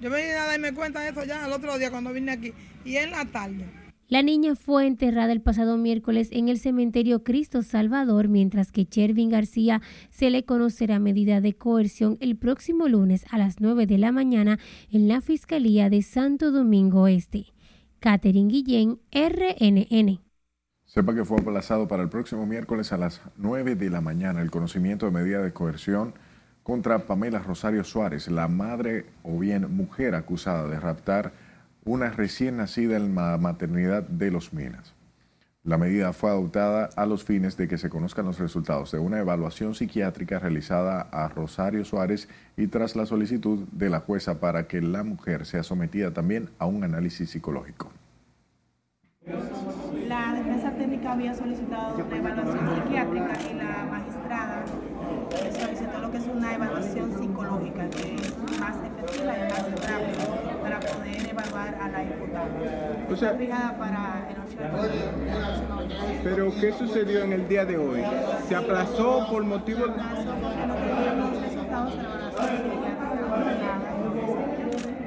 [0.00, 2.52] Yo vine a darme cuenta de eso ya el otro día cuando vine aquí
[2.84, 3.64] y en la tarde.
[4.08, 9.30] La niña fue enterrada el pasado miércoles en el cementerio Cristo Salvador, mientras que Chervin
[9.30, 14.12] García se le conocerá medida de coerción el próximo lunes a las 9 de la
[14.12, 14.58] mañana
[14.90, 17.46] en la Fiscalía de Santo Domingo Este.
[18.00, 20.20] Catherine Guillén, RNN.
[20.84, 24.50] Sepa que fue aplazado para el próximo miércoles a las 9 de la mañana el
[24.50, 26.12] conocimiento de medida de coerción
[26.62, 31.32] contra Pamela Rosario Suárez, la madre o bien mujer acusada de raptar
[31.84, 34.94] una recién nacida en la maternidad de Los Minas.
[35.64, 39.20] La medida fue adoptada a los fines de que se conozcan los resultados de una
[39.20, 44.80] evaluación psiquiátrica realizada a Rosario Suárez y tras la solicitud de la jueza para que
[44.80, 47.92] la mujer sea sometida también a un análisis psicológico.
[50.08, 54.64] La defensa técnica había solicitado una evaluación psiquiátrica y la magistrada
[55.60, 60.51] solicitó lo que es una evaluación psicológica, que es más efectiva y más rápida
[60.84, 62.48] poder evaluar a la imputada.
[63.10, 66.22] O sea, Está fijada para el 8 de febrero.
[66.22, 68.02] Pero ¿qué sucedió en el día de hoy?
[68.48, 73.02] ¿Se aplazó por motivo porque no teníamos resultados de la evaluación psiquiátrica.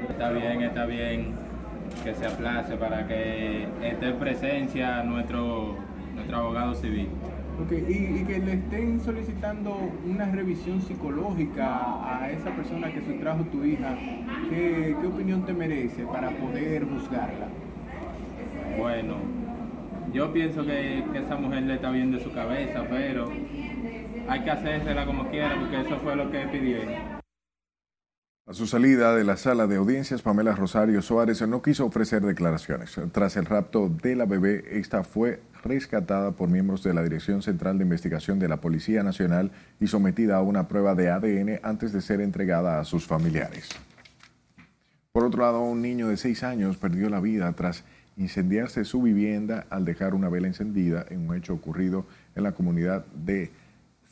[0.10, 1.36] Está bien, está bien
[2.04, 5.76] que se aplace para que esté en presencia nuestro,
[6.14, 7.10] nuestro abogado civil.
[7.64, 13.46] Okay, y, y, que le estén solicitando una revisión psicológica a esa persona que sustrajo
[13.46, 13.96] tu hija,
[14.50, 17.48] ¿qué, qué opinión te merece para poder juzgarla?
[18.78, 19.16] Bueno,
[20.14, 23.32] yo pienso que, que, esa mujer le está bien de su cabeza, pero
[24.28, 27.16] hay que hacérsela como quiera porque eso fue lo que pidieron.
[28.48, 32.96] A su salida de la sala de audiencias, Pamela Rosario Suárez no quiso ofrecer declaraciones.
[33.12, 37.78] Tras el rapto de la bebé, esta fue rescatada por miembros de la Dirección Central
[37.78, 42.02] de Investigación de la Policía Nacional y sometida a una prueba de ADN antes de
[42.02, 43.70] ser entregada a sus familiares.
[45.12, 47.84] Por otro lado, un niño de seis años perdió la vida tras
[48.16, 53.06] incendiarse su vivienda al dejar una vela encendida en un hecho ocurrido en la comunidad
[53.08, 53.52] de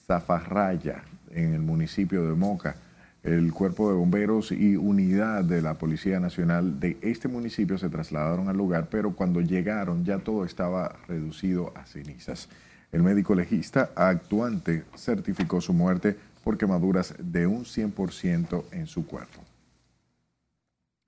[0.07, 2.77] Zafarraya, en el municipio de Moca.
[3.23, 8.49] El cuerpo de bomberos y unidad de la Policía Nacional de este municipio se trasladaron
[8.49, 12.49] al lugar, pero cuando llegaron ya todo estaba reducido a cenizas.
[12.91, 19.41] El médico legista actuante certificó su muerte por quemaduras de un 100% en su cuerpo.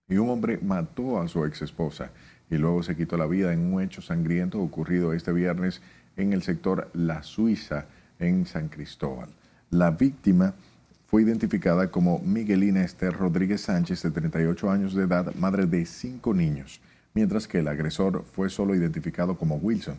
[0.08, 2.12] Y un hombre mató a su ex esposa
[2.50, 5.82] y luego se quitó la vida en un hecho sangriento ocurrido este viernes
[6.16, 7.88] en el sector La Suiza,
[8.20, 9.28] en San Cristóbal.
[9.70, 10.54] La víctima
[11.16, 16.34] fue identificada como Miguelina Esther Rodríguez Sánchez, de 38 años de edad, madre de cinco
[16.34, 16.82] niños,
[17.14, 19.96] mientras que el agresor fue solo identificado como Wilson.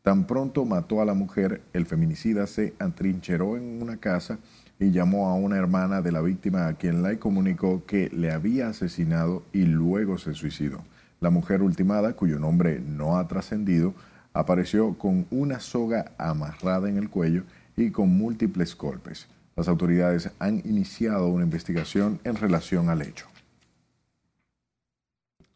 [0.00, 4.38] Tan pronto mató a la mujer, el feminicida se atrincheró en una casa
[4.80, 8.68] y llamó a una hermana de la víctima a quien le comunicó que le había
[8.68, 10.82] asesinado y luego se suicidó.
[11.20, 13.92] La mujer ultimada, cuyo nombre no ha trascendido,
[14.32, 17.42] apareció con una soga amarrada en el cuello
[17.76, 19.28] y con múltiples golpes.
[19.56, 23.26] Las autoridades han iniciado una investigación en relación al hecho.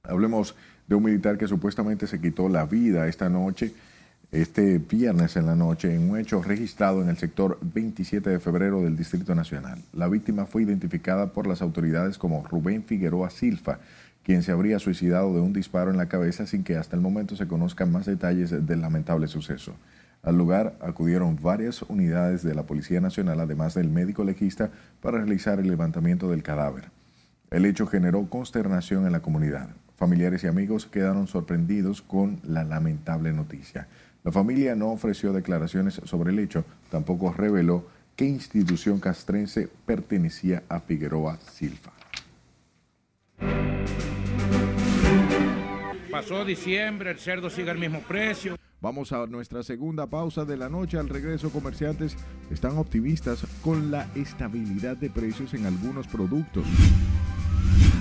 [0.02, 0.56] Hablemos
[0.88, 3.74] de un militar que supuestamente se quitó la vida esta noche,
[4.32, 8.80] este viernes en la noche, en un hecho registrado en el sector 27 de febrero
[8.80, 9.82] del Distrito Nacional.
[9.92, 13.80] La víctima fue identificada por las autoridades como Rubén Figueroa Silfa,
[14.24, 17.36] quien se habría suicidado de un disparo en la cabeza sin que hasta el momento
[17.36, 19.74] se conozcan más detalles del lamentable suceso.
[20.22, 25.58] Al lugar acudieron varias unidades de la Policía Nacional, además del médico legista, para realizar
[25.58, 26.90] el levantamiento del cadáver.
[27.50, 29.70] El hecho generó consternación en la comunidad.
[29.96, 33.88] Familiares y amigos quedaron sorprendidos con la lamentable noticia.
[34.22, 40.80] La familia no ofreció declaraciones sobre el hecho, tampoco reveló qué institución castrense pertenecía a
[40.80, 41.92] Figueroa Silva.
[46.10, 48.56] Pasó diciembre, el cerdo sigue al mismo precio.
[48.82, 50.96] Vamos a nuestra segunda pausa de la noche.
[50.96, 52.16] Al regreso, comerciantes
[52.50, 56.64] están optimistas con la estabilidad de precios en algunos productos.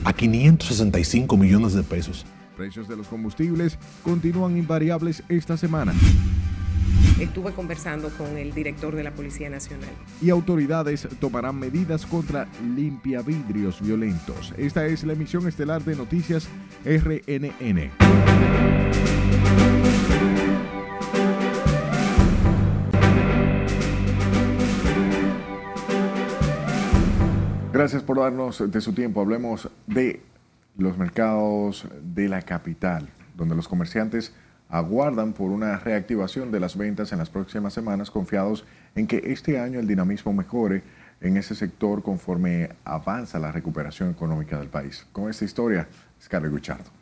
[0.05, 2.25] A 565 millones de pesos.
[2.55, 5.93] Precios de los combustibles continúan invariables esta semana.
[7.19, 9.89] Estuve conversando con el director de la Policía Nacional.
[10.21, 14.53] Y autoridades tomarán medidas contra limpiavidrios violentos.
[14.57, 16.47] Esta es la emisión estelar de Noticias
[16.85, 17.91] RNN.
[27.79, 29.21] Gracias por darnos de su tiempo.
[29.21, 30.21] Hablemos de
[30.77, 34.33] los mercados de la capital, donde los comerciantes
[34.67, 38.65] aguardan por una reactivación de las ventas en las próximas semanas, confiados
[38.95, 40.83] en que este año el dinamismo mejore
[41.21, 45.07] en ese sector conforme avanza la recuperación económica del país.
[45.13, 45.87] Con esta historia,
[46.21, 46.98] Scarlett Guchardo.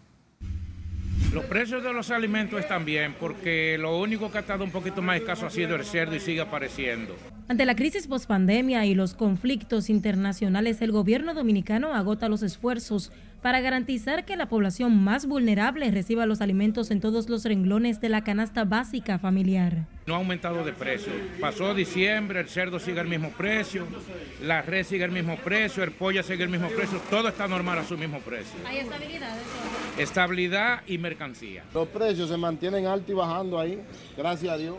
[1.33, 5.01] Los precios de los alimentos están bien porque lo único que ha estado un poquito
[5.01, 7.15] más escaso ha sido el cerdo y sigue apareciendo.
[7.49, 13.11] Ante la crisis pospandemia y los conflictos internacionales, el gobierno dominicano agota los esfuerzos
[13.47, 18.09] para garantizar que la población más vulnerable reciba los alimentos en todos los renglones de
[18.09, 19.85] la canasta básica familiar.
[20.05, 21.13] No ha aumentado de precio.
[21.39, 23.87] Pasó diciembre, el cerdo sigue el mismo precio,
[24.43, 27.79] la red sigue el mismo precio, el pollo sigue el mismo precio, todo está normal
[27.79, 28.59] a su mismo precio.
[28.65, 29.37] ¿Hay estabilidad?
[29.97, 31.63] Estabilidad y mercancía.
[31.73, 33.79] Los precios se mantienen altos y bajando ahí,
[34.17, 34.75] gracias a Dios,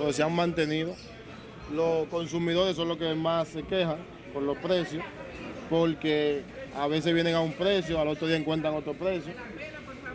[0.00, 0.96] pues se han mantenido.
[1.72, 3.98] Los consumidores son los que más se quejan
[4.32, 5.04] por los precios,
[5.70, 6.42] porque
[6.76, 9.32] a veces vienen a un precio, al otro día encuentran otro precio,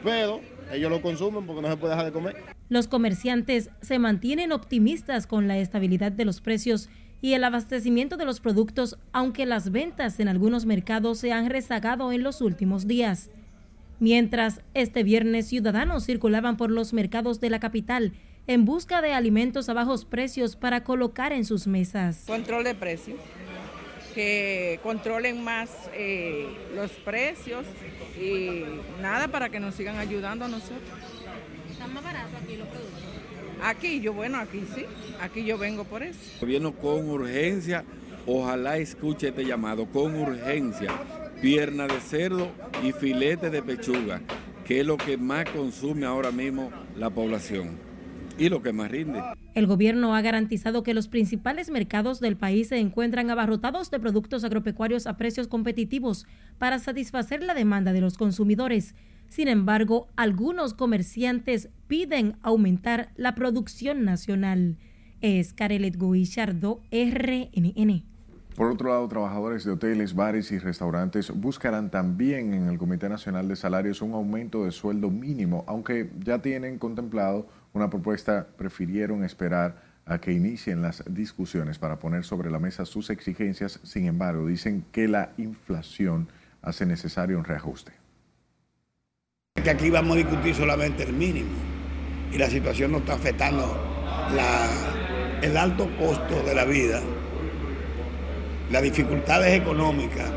[0.04, 0.42] pero
[0.72, 2.36] ellos lo consumen porque no se puede dejar de comer.
[2.70, 6.90] Los comerciantes se mantienen optimistas con la estabilidad de los precios
[7.22, 12.12] y el abastecimiento de los productos, aunque las ventas en algunos mercados se han rezagado
[12.12, 13.30] en los últimos días.
[14.00, 18.14] Mientras este viernes ciudadanos circulaban por los mercados de la capital
[18.48, 22.24] en busca de alimentos a bajos precios para colocar en sus mesas.
[22.26, 23.20] Control de precios
[24.14, 27.66] que controlen más eh, los precios
[28.20, 28.64] y
[29.02, 30.82] nada para que nos sigan ayudando a nosotros.
[31.72, 33.04] ¿Están más baratos aquí los productos?
[33.64, 34.86] Aquí yo, bueno, aquí sí,
[35.22, 36.20] aquí yo vengo por eso.
[36.40, 37.84] Gobierno con urgencia,
[38.26, 40.92] ojalá escuche este llamado, con urgencia,
[41.42, 42.52] pierna de cerdo
[42.84, 44.22] y filete de pechuga,
[44.66, 47.89] que es lo que más consume ahora mismo la población
[48.40, 49.22] y lo que más rinde.
[49.54, 54.44] El gobierno ha garantizado que los principales mercados del país se encuentran abarrotados de productos
[54.44, 56.26] agropecuarios a precios competitivos
[56.58, 58.96] para satisfacer la demanda de los consumidores.
[59.28, 64.78] Sin embargo, algunos comerciantes piden aumentar la producción nacional.
[65.22, 68.10] Es Carelet Guillardo, RNN.
[68.56, 73.48] Por otro lado, trabajadores de hoteles, bares y restaurantes buscarán también en el Comité Nacional
[73.48, 79.82] de Salarios un aumento de sueldo mínimo, aunque ya tienen contemplado una propuesta, prefirieron esperar
[80.06, 83.80] a que inicien las discusiones para poner sobre la mesa sus exigencias.
[83.84, 86.28] Sin embargo, dicen que la inflación
[86.62, 87.92] hace necesario un reajuste.
[89.64, 91.52] Que aquí vamos a discutir solamente el mínimo
[92.32, 93.86] y la situación nos está afectando
[95.42, 97.02] el alto costo de la vida
[98.72, 100.30] las dificultades económicas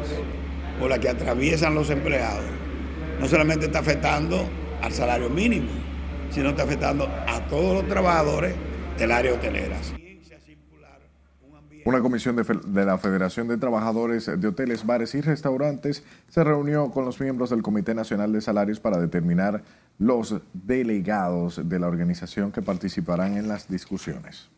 [0.79, 2.45] por las que atraviesan los empleados,
[3.21, 4.49] no solamente está afectando
[4.81, 5.71] al salario mínimo,
[6.33, 8.55] sino está afectando a todos los trabajadores
[8.99, 9.77] del área hotelera.
[11.85, 16.91] Una comisión de, de, la Federación de Trabajadores de Hoteles, Bares y Restaurantes se reunió
[16.93, 19.63] con los miembros del Comité Nacional de Salarios para determinar
[19.99, 24.49] los delegados de la organización que participarán en las discusiones.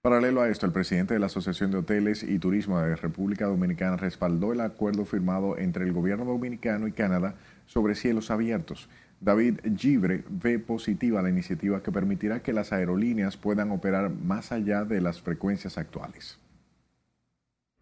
[0.00, 3.96] Paralelo a esto, el presidente de la Asociación de Hoteles y Turismo de República Dominicana
[3.98, 7.34] respaldó el acuerdo firmado entre el gobierno dominicano y Canadá
[7.66, 8.88] sobre cielos abiertos.
[9.20, 14.84] David Gibre ve positiva la iniciativa que permitirá que las aerolíneas puedan operar más allá
[14.84, 16.38] de las frecuencias actuales.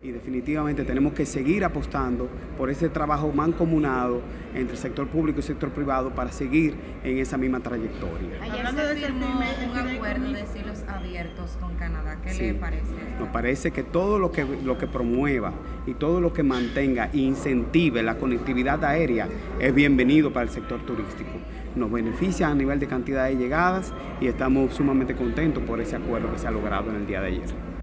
[0.06, 4.20] Y definitivamente tenemos que seguir apostando por ese trabajo mancomunado
[4.54, 8.40] entre el sector público y el sector privado para seguir en esa misma trayectoria.
[8.40, 12.20] Ayer se firmó un acuerdo de cielos abiertos con Canadá.
[12.22, 12.92] ¿Qué le parece?
[13.18, 15.52] Nos parece que todo lo que, lo que promueva
[15.86, 19.28] y todo lo que mantenga e incentive la conectividad aérea
[19.58, 21.32] es bienvenido para el sector turístico.
[21.74, 26.30] Nos beneficia a nivel de cantidad de llegadas y estamos sumamente contentos por ese acuerdo
[26.32, 27.75] que se ha logrado en el día de ayer.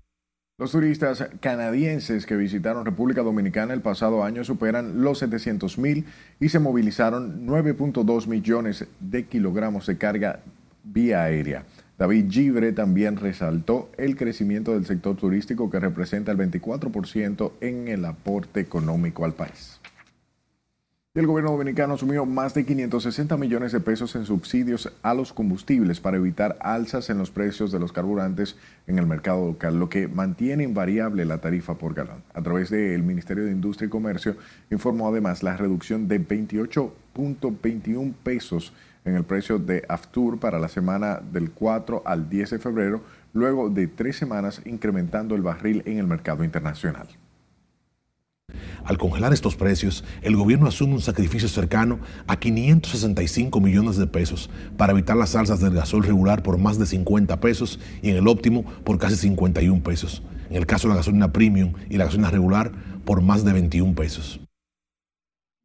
[0.59, 6.05] Los turistas canadienses que visitaron República Dominicana el pasado año superan los 700 mil
[6.39, 10.41] y se movilizaron 9.2 millones de kilogramos de carga
[10.83, 11.65] vía aérea.
[11.97, 18.05] David Gibre también resaltó el crecimiento del sector turístico que representa el 24% en el
[18.05, 19.79] aporte económico al país.
[21.15, 25.99] El gobierno dominicano asumió más de 560 millones de pesos en subsidios a los combustibles
[25.99, 28.55] para evitar alzas en los precios de los carburantes
[28.87, 32.23] en el mercado local, lo que mantiene invariable la tarifa por galón.
[32.33, 34.37] A través del Ministerio de Industria y Comercio
[34.71, 38.73] informó además la reducción de 28.21 pesos
[39.05, 43.03] en el precio de Aftur para la semana del 4 al 10 de febrero,
[43.33, 47.07] luego de tres semanas incrementando el barril en el mercado internacional.
[48.85, 54.49] Al congelar estos precios, el gobierno asume un sacrificio cercano a 565 millones de pesos
[54.77, 58.27] para evitar las alzas del gasol regular por más de 50 pesos y en el
[58.27, 60.23] óptimo por casi 51 pesos.
[60.49, 62.71] En el caso de la gasolina premium y la gasolina regular
[63.05, 64.39] por más de 21 pesos.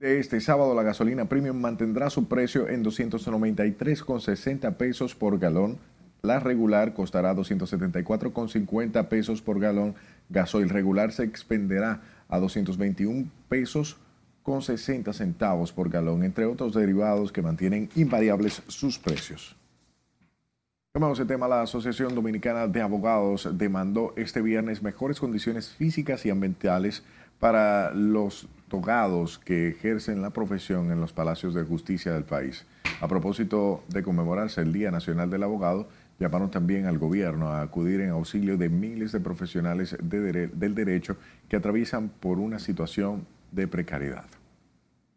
[0.00, 5.78] De este sábado la gasolina premium mantendrá su precio en 293,60 pesos por galón.
[6.22, 9.96] La regular costará 274,50 pesos por galón.
[10.28, 13.96] Gasoil regular se expenderá a 221 pesos
[14.42, 19.56] con 60 centavos por galón, entre otros derivados que mantienen invariables sus precios.
[20.92, 26.30] Tomamos el tema, la Asociación Dominicana de Abogados demandó este viernes mejores condiciones físicas y
[26.30, 27.02] ambientales
[27.38, 32.64] para los togados que ejercen la profesión en los palacios de justicia del país.
[33.00, 35.88] A propósito de conmemorarse el Día Nacional del Abogado,
[36.18, 41.16] llamaron también al gobierno a acudir en auxilio de miles de profesionales del derecho
[41.48, 44.26] que atraviesan por una situación de precariedad.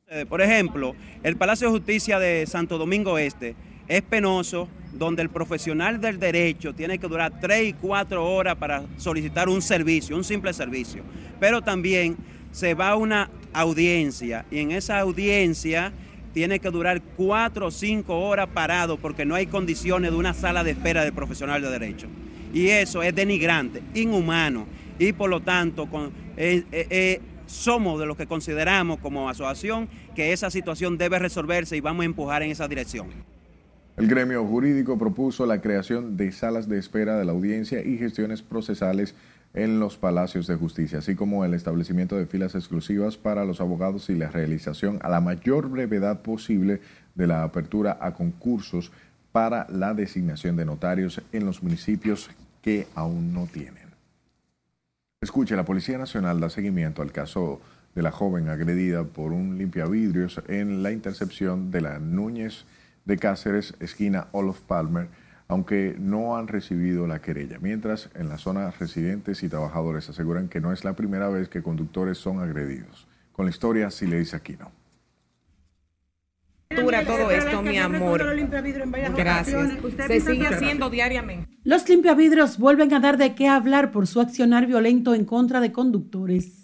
[0.07, 3.55] Eh, por ejemplo, el Palacio de Justicia de Santo Domingo Este
[3.87, 8.83] es penoso, donde el profesional del derecho tiene que durar tres y cuatro horas para
[8.97, 11.03] solicitar un servicio, un simple servicio.
[11.39, 12.17] Pero también
[12.51, 15.93] se va a una audiencia y en esa audiencia
[16.33, 20.63] tiene que durar cuatro o cinco horas parado porque no hay condiciones de una sala
[20.63, 22.07] de espera del profesional de derecho.
[22.53, 24.65] Y eso es denigrante, inhumano.
[24.99, 25.87] Y por lo tanto,
[26.37, 31.75] eh, eh, eh, somos de los que consideramos como asociación que esa situación debe resolverse
[31.77, 33.07] y vamos a empujar en esa dirección.
[33.97, 38.41] El gremio jurídico propuso la creación de salas de espera de la audiencia y gestiones
[38.41, 39.15] procesales
[39.53, 44.09] en los palacios de justicia, así como el establecimiento de filas exclusivas para los abogados
[44.09, 46.81] y la realización a la mayor brevedad posible
[47.15, 48.91] de la apertura a concursos
[49.31, 52.29] para la designación de notarios en los municipios
[52.61, 53.89] que aún no tienen.
[55.21, 57.61] Escuche, la Policía Nacional da seguimiento al caso
[57.93, 62.65] de la joven agredida por un limpiavidrios en la intercepción de la Núñez
[63.05, 65.09] de Cáceres, esquina Olof Palmer,
[65.51, 67.57] aunque no han recibido la querella.
[67.59, 71.61] Mientras, en la zona residentes y trabajadores aseguran que no es la primera vez que
[71.61, 73.05] conductores son agredidos.
[73.33, 74.71] Con la historia, si le dice Aquino.
[76.69, 78.23] todo esto, mi amor.
[79.13, 79.71] Gracias.
[80.07, 81.49] Se sigue haciendo diariamente.
[81.65, 85.73] Los limpiavidrios vuelven a dar de qué hablar por su accionar violento en contra de
[85.73, 86.60] conductores.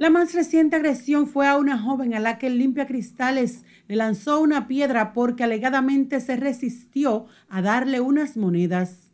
[0.00, 3.96] La más reciente agresión fue a una joven a la que el limpia cristales le
[3.96, 9.12] lanzó una piedra porque alegadamente se resistió a darle unas monedas.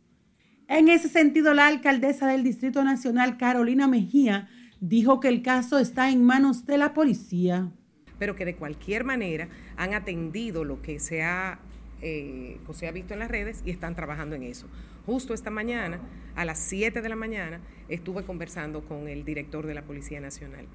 [0.69, 4.47] En ese sentido, la alcaldesa del Distrito Nacional, Carolina Mejía,
[4.79, 7.69] dijo que el caso está en manos de la policía.
[8.17, 11.59] Pero que de cualquier manera han atendido lo que se ha,
[12.01, 14.67] eh, se ha visto en las redes y están trabajando en eso.
[15.05, 15.99] Justo esta mañana,
[16.35, 20.65] a las 7 de la mañana, estuve conversando con el director de la Policía Nacional.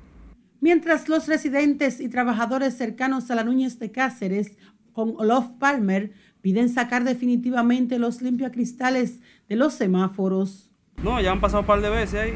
[0.61, 4.57] Mientras los residentes y trabajadores cercanos a la Núñez de Cáceres,
[4.93, 10.71] con Olof Palmer, piden sacar definitivamente los limpiacristales de los semáforos.
[11.03, 12.35] No, ya han pasado un par de veces ahí.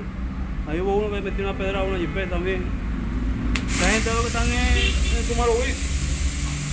[0.66, 2.62] Ahí hubo uno que metió una pedra a una jipeta también.
[3.80, 5.52] La gente lo que están en, como lo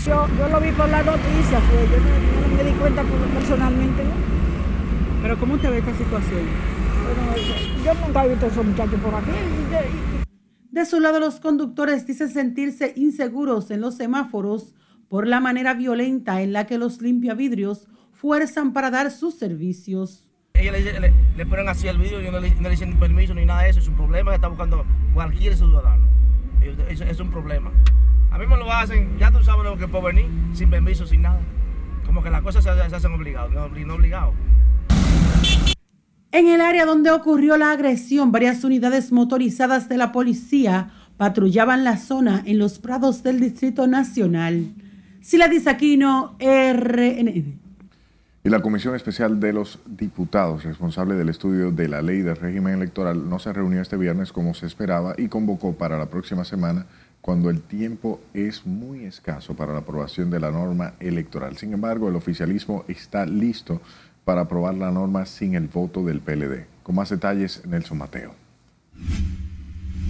[0.05, 1.87] Yo, yo lo vi por la noticia, fue.
[1.89, 4.03] Yo no, no me di cuenta personalmente.
[5.21, 6.41] ¿Pero cómo te ve esta situación?
[7.85, 9.31] yo nunca he visto a esos muchachos por aquí.
[10.71, 14.73] De su lado, los conductores dicen sentirse inseguros en los semáforos
[15.07, 20.29] por la manera violenta en la que los limpiavidrios fuerzan para dar sus servicios.
[20.55, 20.75] Ellos
[21.37, 23.69] le, ponen así el vidrio y no le, no le dicen permiso ni nada de
[23.69, 23.79] eso.
[23.79, 26.07] Es un problema que está buscando cualquier ciudadano.
[26.89, 27.71] Eso es un problema.
[28.34, 31.21] A mí me lo hacen, ya tú sabes lo que puedo venir, sin permiso, sin
[31.21, 31.39] nada.
[32.03, 34.34] Como que las cosas se, hacen obligadas, no, no obligados.
[36.31, 41.97] En el área donde ocurrió la agresión, varias unidades motorizadas de la policía patrullaban la
[41.97, 44.73] zona en los prados del Distrito Nacional.
[45.21, 47.59] Sila Aquino, RNN.
[48.45, 52.73] Y la Comisión Especial de los Diputados, responsable del estudio de la ley del régimen
[52.73, 56.88] electoral, no se reunió este viernes como se esperaba y convocó para la próxima semana
[57.24, 61.55] cuando el tiempo es muy escaso para la aprobación de la norma electoral.
[61.55, 63.80] Sin embargo, el oficialismo está listo
[64.26, 66.65] para aprobar la norma sin el voto del PLD.
[66.84, 68.36] Con más detalles, Nelson Mateo.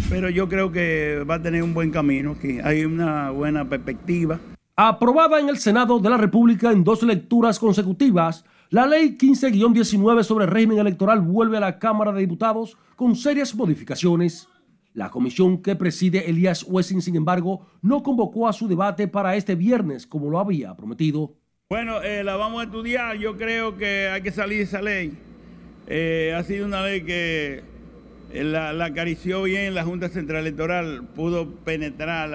[0.10, 4.40] Pero yo creo que va a tener un buen camino, que hay una buena perspectiva.
[4.76, 10.48] Aprobada en el Senado de la República en dos lecturas consecutivas, la Ley 15-19 sobre
[10.48, 14.48] régimen electoral vuelve a la Cámara de Diputados con serias modificaciones.
[14.94, 19.56] La comisión que preside Elías Wessing, sin embargo, no convocó a su debate para este
[19.56, 21.36] viernes como lo había prometido.
[21.70, 23.18] Bueno, eh, la vamos a estudiar.
[23.18, 25.18] Yo creo que hay que salir de esa ley.
[25.88, 27.64] Eh, ha sido una ley que
[28.32, 32.30] eh, la, acarició bien la Junta Central Electoral, pudo penetrar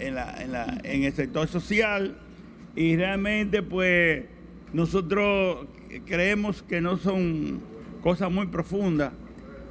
[0.00, 2.16] en, el sector social
[2.74, 4.24] y realmente pues
[4.72, 5.66] nosotros
[6.06, 7.60] creemos que no son
[8.00, 9.12] cosas muy profundas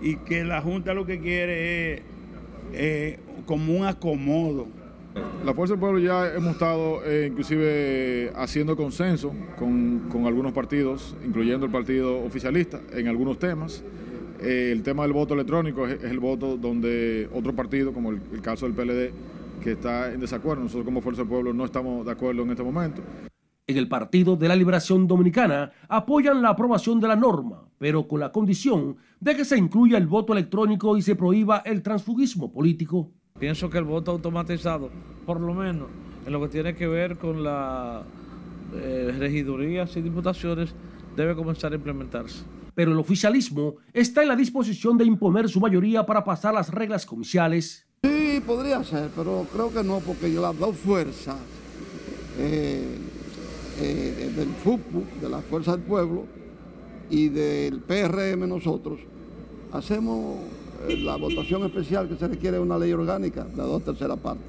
[0.01, 2.01] y que la Junta lo que quiere es
[3.45, 4.67] como un acomodo
[5.43, 11.65] la Fuerza del Pueblo ya hemos estado eh, inclusive haciendo consenso con, algunos partidos, incluyendo
[11.65, 13.84] el partido oficialista, en algunos temas.
[14.41, 18.70] Eh, el tema del voto electrónico es, el voto donde otro partido, como el, caso
[18.70, 20.63] del PLD, que está en desacuerdo.
[20.63, 23.01] Nosotros como Fuerza del Pueblo no estamos de acuerdo en este momento.
[23.70, 28.20] En el Partido de la Liberación Dominicana apoyan la aprobación de la norma, pero con
[28.20, 33.11] la condición de que se incluya el voto electrónico y se prohíba el transfugismo político.
[33.38, 34.89] Pienso que el voto automatizado,
[35.24, 35.88] por lo menos
[36.26, 38.05] en lo que tiene que ver con las
[38.74, 40.74] eh, regidurías y diputaciones,
[41.15, 42.43] debe comenzar a implementarse.
[42.74, 47.05] Pero el oficialismo está en la disposición de imponer su mayoría para pasar las reglas
[47.05, 47.86] comerciales.
[48.01, 51.38] Sí, podría ser, pero creo que no, porque las dos fuerzas
[52.39, 52.97] eh,
[53.82, 56.25] eh, del FUPU, de la Fuerza del Pueblo,
[57.09, 58.99] y del PRM nosotros,
[59.71, 60.36] hacemos
[60.88, 64.45] eh, la votación especial que se requiere una ley orgánica, la dos terceras partes.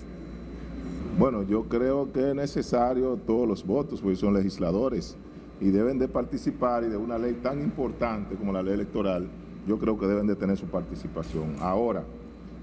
[1.19, 5.17] Bueno, yo creo que es necesario todos los votos, porque son legisladores
[5.61, 9.29] y deben de participar y de una ley tan importante como la ley electoral,
[9.67, 11.57] yo creo que deben de tener su participación.
[11.61, 12.05] Ahora,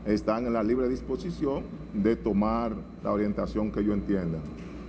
[0.05, 1.63] están en la libre disposición
[1.93, 4.39] de tomar la orientación que yo entienda,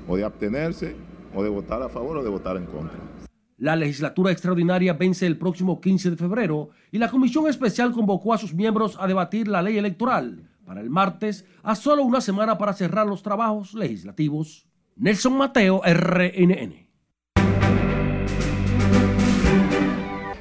[0.06, 0.94] o de abstenerse,
[1.34, 2.98] o de votar a favor o de votar en contra.
[3.58, 8.38] La legislatura extraordinaria vence el próximo 15 de febrero y la comisión especial convocó a
[8.38, 12.74] sus miembros a debatir la ley electoral para el martes, a solo una semana para
[12.74, 14.68] cerrar los trabajos legislativos.
[14.96, 16.88] Nelson Mateo, RNN.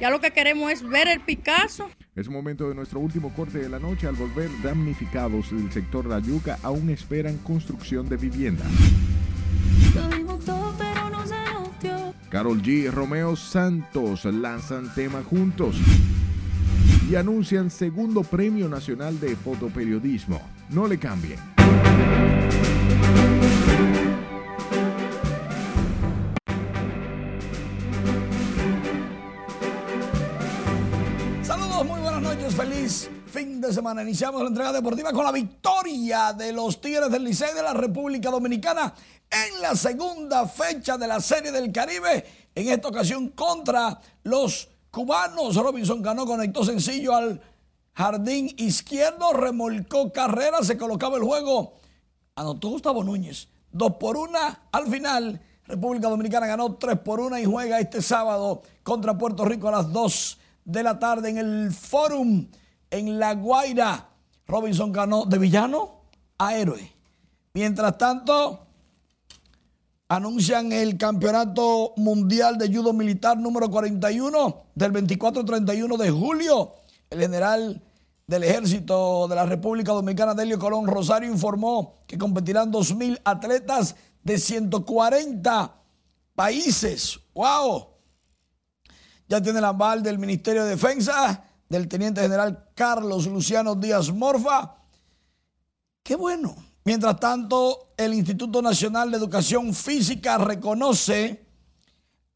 [0.00, 1.88] Ya lo que queremos es ver el Picasso.
[2.14, 4.06] Es momento de nuestro último corte de la noche.
[4.06, 8.64] Al volver damnificados del sector La Yuca, aún esperan construcción de vivienda.
[12.30, 15.76] Carol G y Romeo Santos lanzan tema juntos
[17.10, 20.38] y anuncian segundo Premio Nacional de Fotoperiodismo.
[20.68, 21.38] No le cambien.
[31.42, 34.02] Saludos, muy buenas noches, feliz fin de semana.
[34.02, 38.30] Iniciamos la entrega deportiva con la victoria de los Tigres del Licey de la República
[38.30, 38.92] Dominicana
[39.30, 42.24] en la segunda fecha de la Serie del Caribe,
[42.54, 45.56] en esta ocasión contra los cubanos.
[45.56, 47.40] Robinson Cano conectó sencillo al
[47.94, 51.74] jardín izquierdo, remolcó carrera, se colocaba el juego.
[52.36, 53.48] Anotó Gustavo Núñez.
[53.70, 55.40] Dos por una al final.
[55.64, 59.92] República Dominicana ganó tres por una y juega este sábado contra Puerto Rico a las
[59.92, 62.46] dos de la tarde en el Forum
[62.90, 64.08] en La Guaira.
[64.46, 66.02] Robinson ganó de villano
[66.38, 66.92] a héroe.
[67.52, 68.67] Mientras tanto,
[70.08, 76.74] anuncian el Campeonato Mundial de Judo Militar número 41 del 24-31 de julio.
[77.10, 77.82] El general
[78.26, 84.38] del Ejército de la República Dominicana, Delio Colón Rosario, informó que competirán 2.000 atletas de
[84.38, 85.74] 140
[86.34, 87.20] países.
[87.34, 87.88] ¡Wow!
[89.28, 94.76] Ya tiene la aval del Ministerio de Defensa, del Teniente General Carlos Luciano Díaz Morfa.
[96.02, 96.67] ¡Qué bueno!
[96.88, 101.44] Mientras tanto, el Instituto Nacional de Educación Física reconoce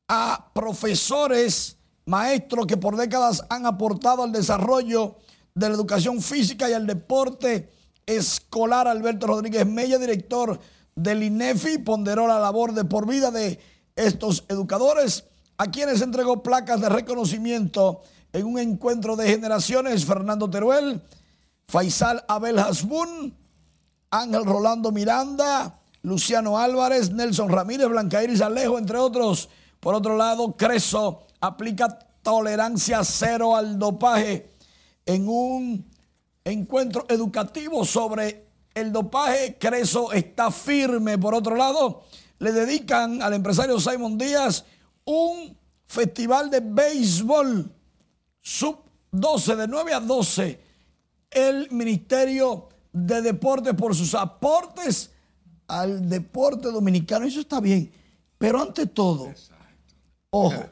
[0.09, 5.17] a profesores, maestros que por décadas han aportado al desarrollo
[5.55, 7.71] de la educación física y al deporte
[8.05, 8.89] escolar.
[8.89, 10.61] Alberto Rodríguez Mella, director
[10.95, 13.59] del INEFI, ponderó la labor de por vida de
[13.97, 15.25] estos educadores,
[15.57, 18.03] a quienes entregó placas de reconocimiento
[18.35, 20.05] en un encuentro de generaciones.
[20.05, 21.01] Fernando Teruel,
[21.65, 23.41] Faisal Abel Hasbun,
[24.13, 29.49] Ángel Rolando Miranda, Luciano Álvarez, Nelson Ramírez, Blanca Iris Alejo, entre otros.
[29.81, 34.53] Por otro lado, Creso aplica tolerancia cero al dopaje
[35.07, 35.91] en un
[36.45, 39.57] encuentro educativo sobre el dopaje.
[39.59, 41.17] Creso está firme.
[41.17, 42.05] Por otro lado,
[42.39, 44.67] le dedican al empresario Simon Díaz
[45.07, 45.57] un
[45.87, 47.73] festival de béisbol
[48.43, 48.77] sub
[49.11, 50.61] 12, de 9 a 12.
[51.31, 55.11] El Ministerio de Deportes por sus aportes
[55.67, 57.27] al deporte dominicano.
[57.27, 57.91] Eso está bien.
[58.39, 59.33] Pero ante todo,
[60.31, 60.65] ojo,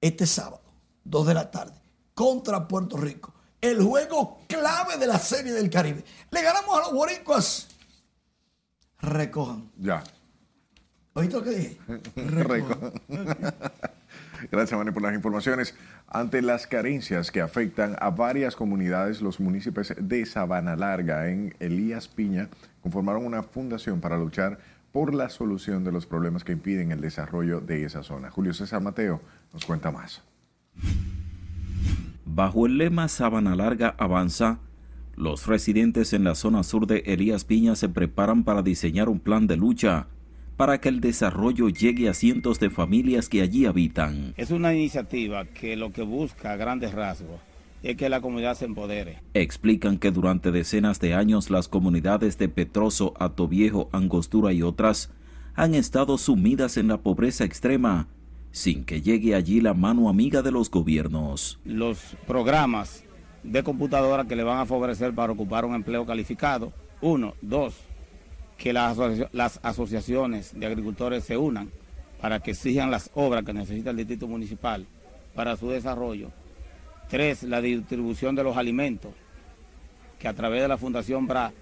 [0.00, 0.62] este sábado,
[1.04, 1.80] 2 de la tarde,
[2.14, 6.04] contra Puerto Rico, el juego clave de la Serie del Caribe.
[6.30, 7.68] Le ganamos a los boricuas.
[8.98, 9.70] Recojan.
[9.78, 10.02] Ya.
[11.14, 11.78] ¿Oíste lo que dije?
[12.16, 12.92] Recojan.
[14.50, 15.74] Gracias, Manny, por las informaciones.
[16.08, 22.08] Ante las carencias que afectan a varias comunidades, los municipios de Sabana Larga en Elías
[22.08, 22.48] Piña
[22.82, 24.58] conformaron una fundación para luchar
[24.92, 28.30] por la solución de los problemas que impiden el desarrollo de esa zona.
[28.30, 29.20] Julio César Mateo
[29.52, 30.22] nos cuenta más.
[32.24, 34.58] Bajo el lema Sabana Larga avanza,
[35.16, 39.46] los residentes en la zona sur de Elías Piña se preparan para diseñar un plan
[39.46, 40.06] de lucha
[40.56, 44.34] para que el desarrollo llegue a cientos de familias que allí habitan.
[44.36, 47.40] Es una iniciativa que lo que busca a grandes rasgos
[47.82, 49.22] es que la comunidad se empodere.
[49.34, 55.12] Explican que durante decenas de años las comunidades de Petroso, Atoviejo, Angostura y otras
[55.54, 58.08] han estado sumidas en la pobreza extrema
[58.56, 61.60] sin que llegue allí la mano amiga de los gobiernos.
[61.66, 63.04] Los programas
[63.42, 67.74] de computadora que le van a favorecer para ocupar un empleo calificado, uno, dos,
[68.56, 68.98] que las,
[69.32, 71.70] las, asociaciones de agricultores se unan
[72.20, 74.86] para que exijan las obras que necesita el distrito municipal
[75.34, 76.30] para su desarrollo.
[77.08, 79.12] Tres, la distribución de los alimentos,
[80.18, 81.52] que a través de la Fundación BRA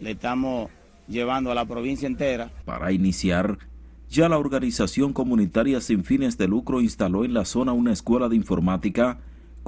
[0.00, 0.70] le estamos
[1.06, 2.50] llevando a la provincia entera.
[2.64, 3.58] Para iniciar,
[4.10, 8.36] ya la organización comunitaria sin fines de lucro instaló en la zona una escuela de
[8.36, 9.18] informática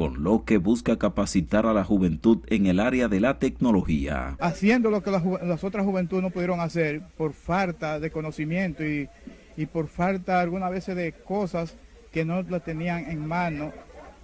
[0.00, 4.34] con lo que busca capacitar a la juventud en el área de la tecnología.
[4.40, 9.10] Haciendo lo que las, las otras juventudes no pudieron hacer por falta de conocimiento y,
[9.58, 11.76] y por falta algunas veces de cosas
[12.12, 13.74] que no las tenían en mano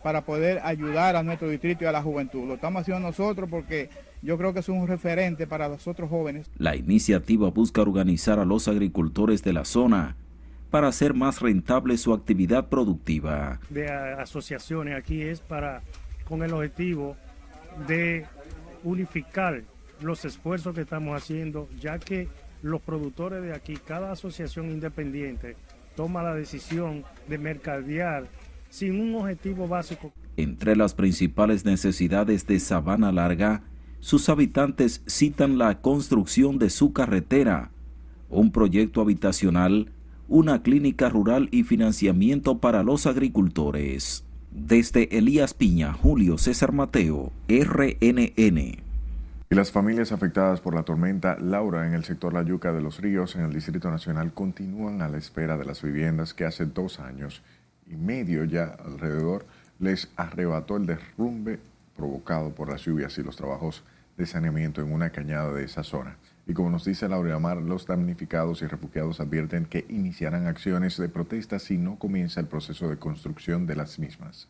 [0.02, 2.48] para poder ayudar a nuestro distrito y a la juventud.
[2.48, 3.90] Lo estamos haciendo nosotros porque
[4.22, 6.50] yo creo que es un referente para los otros jóvenes.
[6.56, 10.16] La iniciativa busca organizar a los agricultores de la zona
[10.70, 13.60] para hacer más rentable su actividad productiva.
[13.70, 15.82] De asociaciones aquí es para
[16.28, 17.16] con el objetivo
[17.86, 18.26] de
[18.82, 19.62] unificar
[20.00, 22.28] los esfuerzos que estamos haciendo, ya que
[22.62, 25.56] los productores de aquí, cada asociación independiente
[25.94, 28.26] toma la decisión de mercadear
[28.68, 30.12] sin un objetivo básico.
[30.36, 33.62] Entre las principales necesidades de Sabana Larga,
[34.00, 37.70] sus habitantes citan la construcción de su carretera,
[38.28, 39.90] un proyecto habitacional,
[40.28, 44.24] una clínica rural y financiamiento para los agricultores.
[44.50, 48.58] Desde Elías Piña, Julio César Mateo, RNN.
[49.48, 53.00] Y las familias afectadas por la tormenta Laura en el sector La Yuca de los
[53.00, 56.98] Ríos, en el Distrito Nacional, continúan a la espera de las viviendas que hace dos
[56.98, 57.42] años
[57.86, 59.46] y medio ya alrededor
[59.78, 61.60] les arrebató el derrumbe
[61.96, 63.84] provocado por las lluvias y los trabajos
[64.16, 66.16] de saneamiento en una cañada de esa zona.
[66.46, 71.08] Y como nos dice Laura Amar, los damnificados y refugiados advierten que iniciarán acciones de
[71.08, 74.48] protesta si no comienza el proceso de construcción de las mismas.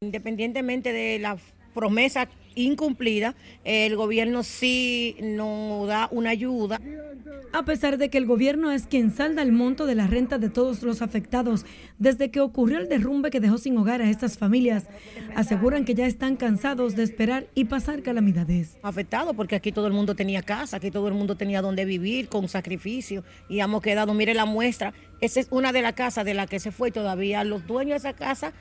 [0.00, 1.36] Independientemente de la
[1.74, 6.80] promesa incumplida, el gobierno sí nos da una ayuda.
[7.52, 10.50] A pesar de que el gobierno es quien salda el monto de la renta de
[10.50, 11.64] todos los afectados
[11.98, 14.88] desde que ocurrió el derrumbe que dejó sin hogar a estas familias,
[15.36, 18.76] aseguran que ya están cansados de esperar y pasar calamidades.
[18.82, 22.28] Afectado porque aquí todo el mundo tenía casa, aquí todo el mundo tenía donde vivir
[22.28, 26.34] con sacrificio y hemos quedado, mire la muestra, esa es una de las casas de
[26.34, 28.52] la que se fue todavía los dueños de esa casa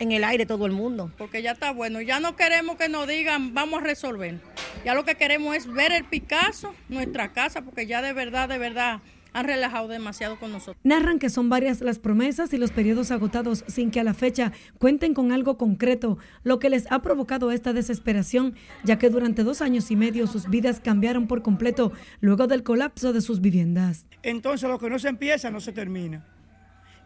[0.00, 1.12] en el aire todo el mundo.
[1.16, 4.40] Porque ya está bueno, ya no queremos que nos digan vamos a resolver.
[4.84, 8.58] Ya lo que queremos es ver el Picasso, nuestra casa, porque ya de verdad, de
[8.58, 9.00] verdad
[9.32, 10.76] han relajado demasiado con nosotros.
[10.82, 14.52] Narran que son varias las promesas y los periodos agotados sin que a la fecha
[14.78, 19.62] cuenten con algo concreto, lo que les ha provocado esta desesperación, ya que durante dos
[19.62, 24.08] años y medio sus vidas cambiaron por completo luego del colapso de sus viviendas.
[24.22, 26.26] Entonces lo que no se empieza no se termina.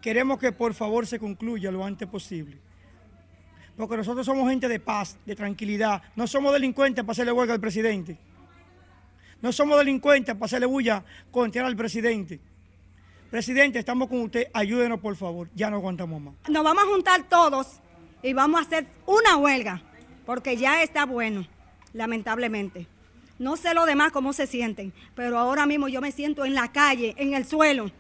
[0.01, 2.59] Queremos que por favor se concluya lo antes posible
[3.77, 6.03] porque nosotros somos gente de paz, de tranquilidad.
[6.17, 8.17] No somos delincuentes para hacerle huelga al presidente.
[9.43, 12.41] No somos delincuentes para hacerle bulla contra al presidente.
[13.31, 16.35] Presidente, estamos con usted, ayúdenos por favor, ya no aguantamos más.
[16.49, 17.81] Nos vamos a juntar todos
[18.23, 19.83] y vamos a hacer una huelga,
[20.25, 21.45] porque ya está bueno,
[21.93, 22.87] lamentablemente.
[23.41, 26.71] No sé lo demás cómo se sienten, pero ahora mismo yo me siento en la
[26.71, 27.91] calle, en el suelo,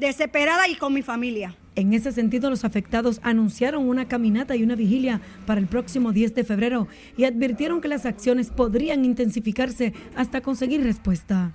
[0.00, 1.56] desesperada y con mi familia.
[1.76, 6.34] En ese sentido, los afectados anunciaron una caminata y una vigilia para el próximo 10
[6.34, 11.54] de febrero y advirtieron que las acciones podrían intensificarse hasta conseguir respuesta.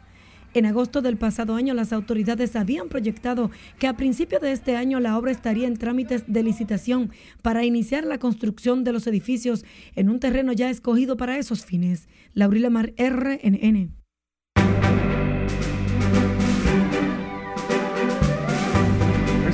[0.54, 5.02] En agosto del pasado año, las autoridades habían proyectado que a principio de este año
[5.02, 9.66] la obra estaría en trámites de licitación para iniciar la construcción de los edificios
[9.96, 12.08] en un terreno ya escogido para esos fines.
[12.34, 14.05] Laurila Mar, RNN.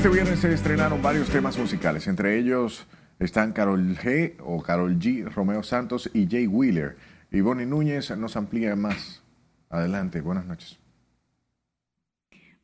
[0.02, 2.88] Este viernes se estrenaron varios temas musicales, entre ellos
[3.20, 6.98] están Carol G o Carol G, Romeo Santos y Jay Wheeler.
[7.32, 9.22] Y Bonnie Núñez nos amplía más.
[9.70, 10.80] Adelante, buenas noches.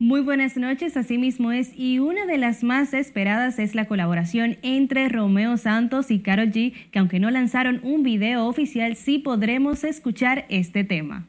[0.00, 4.56] Muy buenas noches, así mismo es, y una de las más esperadas es la colaboración
[4.62, 9.84] entre Romeo Santos y Carol G, que aunque no lanzaron un video oficial, sí podremos
[9.84, 11.28] escuchar este tema.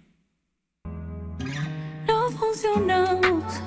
[2.08, 3.62] No funcionamos,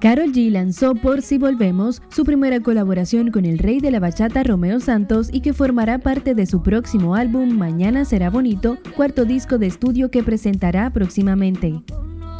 [0.00, 4.44] Carol G lanzó Por si volvemos, su primera colaboración con el rey de la bachata
[4.44, 9.58] Romeo Santos y que formará parte de su próximo álbum Mañana será bonito, cuarto disco
[9.58, 11.82] de estudio que presentará próximamente.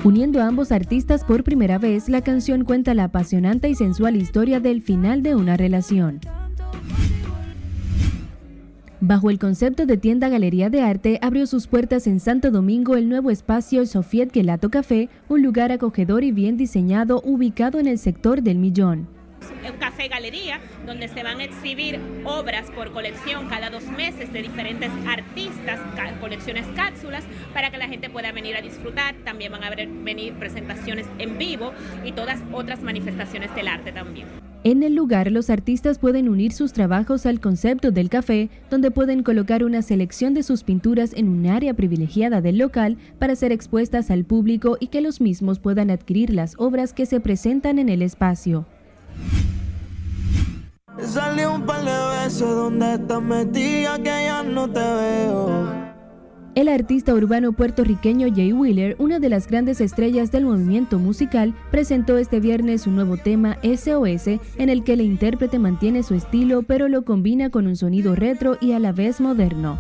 [0.05, 4.61] Uniendo a ambos artistas por primera vez, la canción cuenta la apasionante y sensual historia
[4.61, 6.21] del final de una relación.
[9.01, 13.09] Bajo el concepto de tienda galería de arte, abrió sus puertas en Santo Domingo el
[13.09, 18.43] nuevo espacio Sofiet Gelato Café, un lugar acogedor y bien diseñado ubicado en el sector
[18.43, 19.18] del Millón.
[19.69, 24.43] Un café galería donde se van a exhibir obras por colección cada dos meses de
[24.43, 25.81] diferentes artistas,
[26.21, 29.15] colecciones cápsulas, para que la gente pueda venir a disfrutar.
[29.25, 31.73] También van a venir presentaciones en vivo
[32.05, 34.27] y todas otras manifestaciones del arte también.
[34.65, 39.23] En el lugar, los artistas pueden unir sus trabajos al concepto del café, donde pueden
[39.23, 44.11] colocar una selección de sus pinturas en un área privilegiada del local para ser expuestas
[44.11, 48.03] al público y que los mismos puedan adquirir las obras que se presentan en el
[48.03, 48.67] espacio.
[51.51, 55.69] Un de donde estás metida que ya no te veo.
[56.55, 62.19] El artista urbano puertorriqueño Jay Wheeler, una de las grandes estrellas del movimiento musical, presentó
[62.19, 66.89] este viernes su nuevo tema SOS, en el que el intérprete mantiene su estilo pero
[66.89, 69.79] lo combina con un sonido retro y a la vez moderno.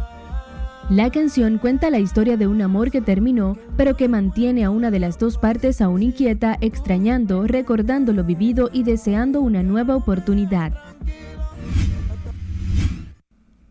[0.90, 4.90] La canción cuenta la historia de un amor que terminó, pero que mantiene a una
[4.90, 10.72] de las dos partes aún inquieta, extrañando, recordando lo vivido y deseando una nueva oportunidad.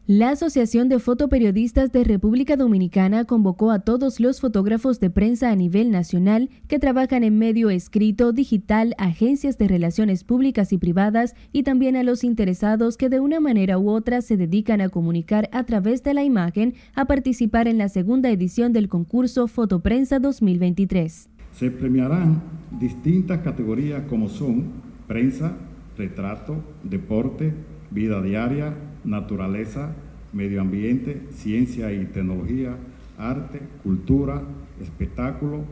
[0.09, 5.55] La Asociación de Fotoperiodistas de República Dominicana convocó a todos los fotógrafos de prensa a
[5.57, 11.63] nivel nacional que trabajan en medio escrito, digital, agencias de relaciones públicas y privadas y
[11.63, 15.65] también a los interesados que de una manera u otra se dedican a comunicar a
[15.65, 21.29] través de la imagen a participar en la segunda edición del concurso Fotoprensa 2023.
[21.51, 22.41] Se premiarán
[22.79, 24.67] distintas categorías como son
[25.05, 25.57] prensa,
[25.97, 27.53] retrato, deporte,
[27.91, 28.73] vida diaria,
[29.07, 29.93] naturaleza,
[30.33, 32.75] medio ambiente, ciencia y tecnología,
[33.17, 34.43] arte, cultura,
[34.81, 35.63] espectáculo,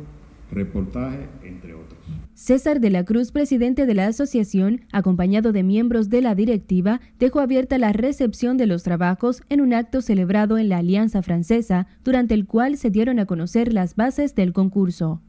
[0.52, 2.00] reportaje, entre otros.
[2.34, 7.40] César de la Cruz, presidente de la asociación, acompañado de miembros de la directiva, dejó
[7.40, 12.34] abierta la recepción de los trabajos en un acto celebrado en la Alianza Francesa, durante
[12.34, 15.22] el cual se dieron a conocer las bases del concurso.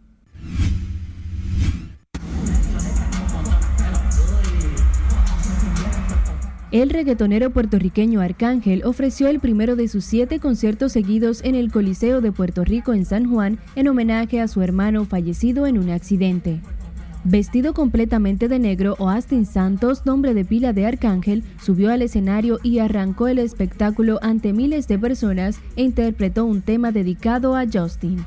[6.73, 12.21] El reggaetonero puertorriqueño Arcángel ofreció el primero de sus siete conciertos seguidos en el Coliseo
[12.21, 16.61] de Puerto Rico en San Juan en homenaje a su hermano fallecido en un accidente.
[17.23, 22.81] Vestido completamente de negro, Austin Santos, nombre de pila de Arcángel, subió al escenario y
[22.81, 28.25] arrancó el espectáculo ante miles de personas e interpretó un tema dedicado a Justin.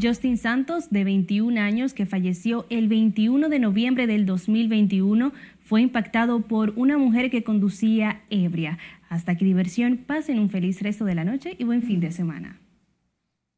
[0.00, 5.32] Justin Santos, de 21 años, que falleció el 21 de noviembre del 2021,
[5.66, 8.78] fue impactado por una mujer que conducía ebria.
[9.08, 12.60] Hasta aquí diversión, pasen un feliz resto de la noche y buen fin de semana.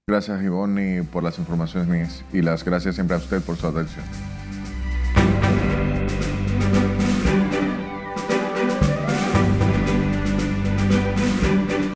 [0.09, 4.38] Gracias Ivonne por las informaciones mías y las gracias siempre a usted por su atención.